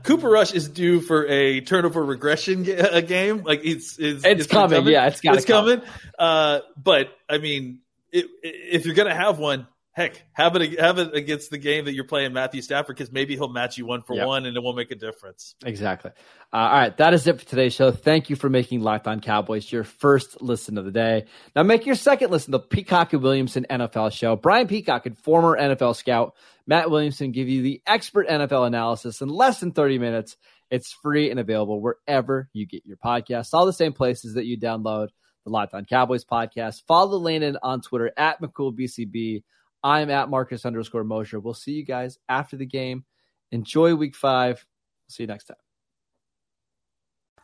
Cooper 0.04 0.30
Rush 0.30 0.54
is 0.54 0.68
due 0.68 1.02
for 1.02 1.26
a 1.28 1.62
turnover 1.62 2.04
regression 2.04 2.68
a 2.70 3.02
game. 3.02 3.44
Like 3.44 3.62
it's 3.64 3.98
it's, 4.00 4.26
it's, 4.26 4.42
it's 4.42 4.48
coming. 4.48 4.80
coming. 4.80 4.94
Yeah, 4.94 5.08
it's 5.08 5.22
it's 5.24 5.46
come. 5.46 5.66
coming. 5.66 5.82
Uh, 6.18 6.60
but 6.78 7.10
I 7.30 7.38
mean, 7.38 7.80
it, 8.12 8.26
if 8.44 8.86
you're 8.86 8.96
going 8.96 9.08
to 9.08 9.16
have 9.16 9.40
one, 9.40 9.68
heck, 9.94 10.24
have 10.34 10.56
it 10.56 10.80
have 10.80 11.00
it 11.00 11.14
against 11.14 11.52
the 11.52 11.58
game 11.58 11.86
that 11.86 11.94
you're 11.94 12.06
playing 12.06 12.34
Matthew 12.34 12.62
Stafford 12.62 12.96
because 12.96 13.12
maybe 13.12 13.36
he'll 13.36 13.50
match 13.50 13.78
you 13.78 13.86
one 13.86 14.02
for 14.02 14.16
yep. 14.16 14.26
one 14.26 14.46
and 14.46 14.56
it 14.56 14.64
won't 14.64 14.78
make 14.78 14.92
a 14.92 14.96
difference. 14.96 15.56
Exactly. 15.66 16.12
Uh, 16.54 16.58
all 16.58 16.72
right, 16.72 16.98
that 16.98 17.14
is 17.14 17.28
it 17.28 17.40
for 17.40 17.46
today's 17.46 17.74
show. 17.74 17.92
Thank 17.92 18.30
you 18.30 18.36
for 18.36 18.50
making 18.50 18.82
Locked 18.82 19.08
On 19.08 19.20
Cowboys 19.20 19.72
your 19.72 19.84
first 19.84 20.42
listen 20.42 20.78
of 20.78 20.86
the 20.86 20.92
day. 20.92 21.26
Now 21.56 21.64
make 21.64 21.86
your 21.86 21.96
second 21.96 22.32
listen 22.32 22.52
the 22.52 22.60
Peacock 22.60 23.14
and 23.14 23.22
Williamson 23.22 23.66
NFL 23.70 24.12
show. 24.14 24.36
Brian 24.36 24.68
Peacock 24.68 25.06
and 25.06 25.18
former 25.18 25.58
NFL 25.58 25.96
scout 25.96 26.36
Matt 26.68 26.90
Williamson 26.90 27.32
give 27.32 27.50
you 27.50 27.62
the 27.62 27.82
expert 27.86 28.28
NFL 28.28 28.68
analysis 28.68 29.22
in 29.22 29.30
less 29.30 29.60
than 29.60 29.72
30 29.72 30.00
minutes. 30.00 30.38
It's 30.70 30.94
free 30.94 31.32
and 31.32 31.40
available 31.40 31.82
wherever 31.82 32.50
you 32.54 32.66
get 32.66 32.86
your 32.86 32.98
podcasts, 32.98 33.54
all 33.54 33.66
the 33.66 33.74
same 33.74 33.94
places 33.94 34.36
that 34.36 34.46
you 34.46 34.58
download 34.58 35.10
the 35.44 35.52
Locked 35.52 35.74
On 35.74 35.86
Cowboys 35.86 36.24
podcast. 36.24 36.84
Follow 36.88 37.18
Landon 37.18 37.58
on 37.62 37.82
Twitter 37.82 38.12
at 38.16 38.42
McCoolBCB. 38.42 39.44
I'm 39.84 40.10
at 40.10 40.30
Marcus 40.30 40.66
underscore 40.66 41.04
Mosher. 41.04 41.40
We'll 41.40 41.54
see 41.54 41.74
you 41.74 41.86
guys 41.86 42.18
after 42.30 42.56
the 42.56 42.66
game. 42.66 43.04
Enjoy 43.52 43.96
week 43.96 44.16
five. 44.16 44.66
See 45.10 45.24
you 45.24 45.28
next 45.28 45.46
time. 45.46 45.58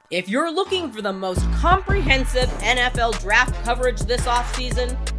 If 0.10 0.30
you're 0.30 0.52
looking 0.52 0.92
for 0.92 1.02
the 1.02 1.12
most 1.12 1.42
comprehensive 1.54 2.48
NFL 2.60 3.20
draft 3.20 3.54
coverage 3.66 4.00
this 4.02 4.22
offseason, 4.22 4.96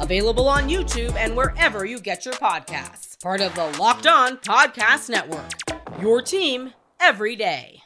available 0.00 0.48
on 0.48 0.68
YouTube 0.68 1.14
and 1.16 1.36
wherever 1.36 1.84
you 1.84 2.00
get 2.00 2.24
your 2.24 2.34
podcasts. 2.34 3.20
Part 3.22 3.40
of 3.40 3.54
the 3.54 3.66
Locked 3.78 4.06
On 4.06 4.36
Podcast 4.38 5.08
Network. 5.08 5.50
Your 6.00 6.22
team 6.22 6.72
every 7.00 7.36
day. 7.36 7.80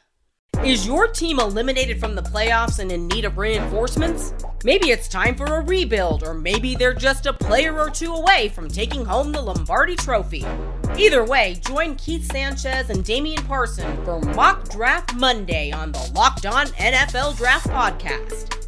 Is 0.65 0.87
your 0.87 1.07
team 1.07 1.39
eliminated 1.39 2.01
from 2.01 2.17
the 2.17 2.23
playoffs 2.23 2.81
and 2.81 2.91
in 2.91 3.07
need 3.07 3.25
of 3.25 3.39
reinforcements? 3.39 4.35
Maybe 4.65 4.91
it's 4.91 5.07
time 5.07 5.37
for 5.37 5.45
a 5.45 5.61
rebuild, 5.61 6.25
or 6.25 6.35
maybe 6.35 6.75
they're 6.75 6.93
just 6.93 7.27
a 7.27 7.33
player 7.33 7.79
or 7.79 7.91
two 7.91 8.13
away 8.13 8.49
from 8.49 8.69
taking 8.69 9.05
home 9.05 9.31
the 9.31 9.41
Lombardi 9.41 9.95
Trophy. 9.95 10.45
Either 10.97 11.25
way, 11.25 11.61
join 11.65 11.95
Keith 11.95 12.31
Sanchez 12.33 12.91
and 12.91 13.05
Damian 13.05 13.45
Parson 13.45 14.05
for 14.05 14.21
Mock 14.21 14.69
Draft 14.69 15.15
Monday 15.15 15.71
on 15.71 15.93
the 15.93 16.11
Locked 16.13 16.45
On 16.45 16.67
NFL 16.67 17.37
Draft 17.37 17.69
Podcast. 17.69 18.68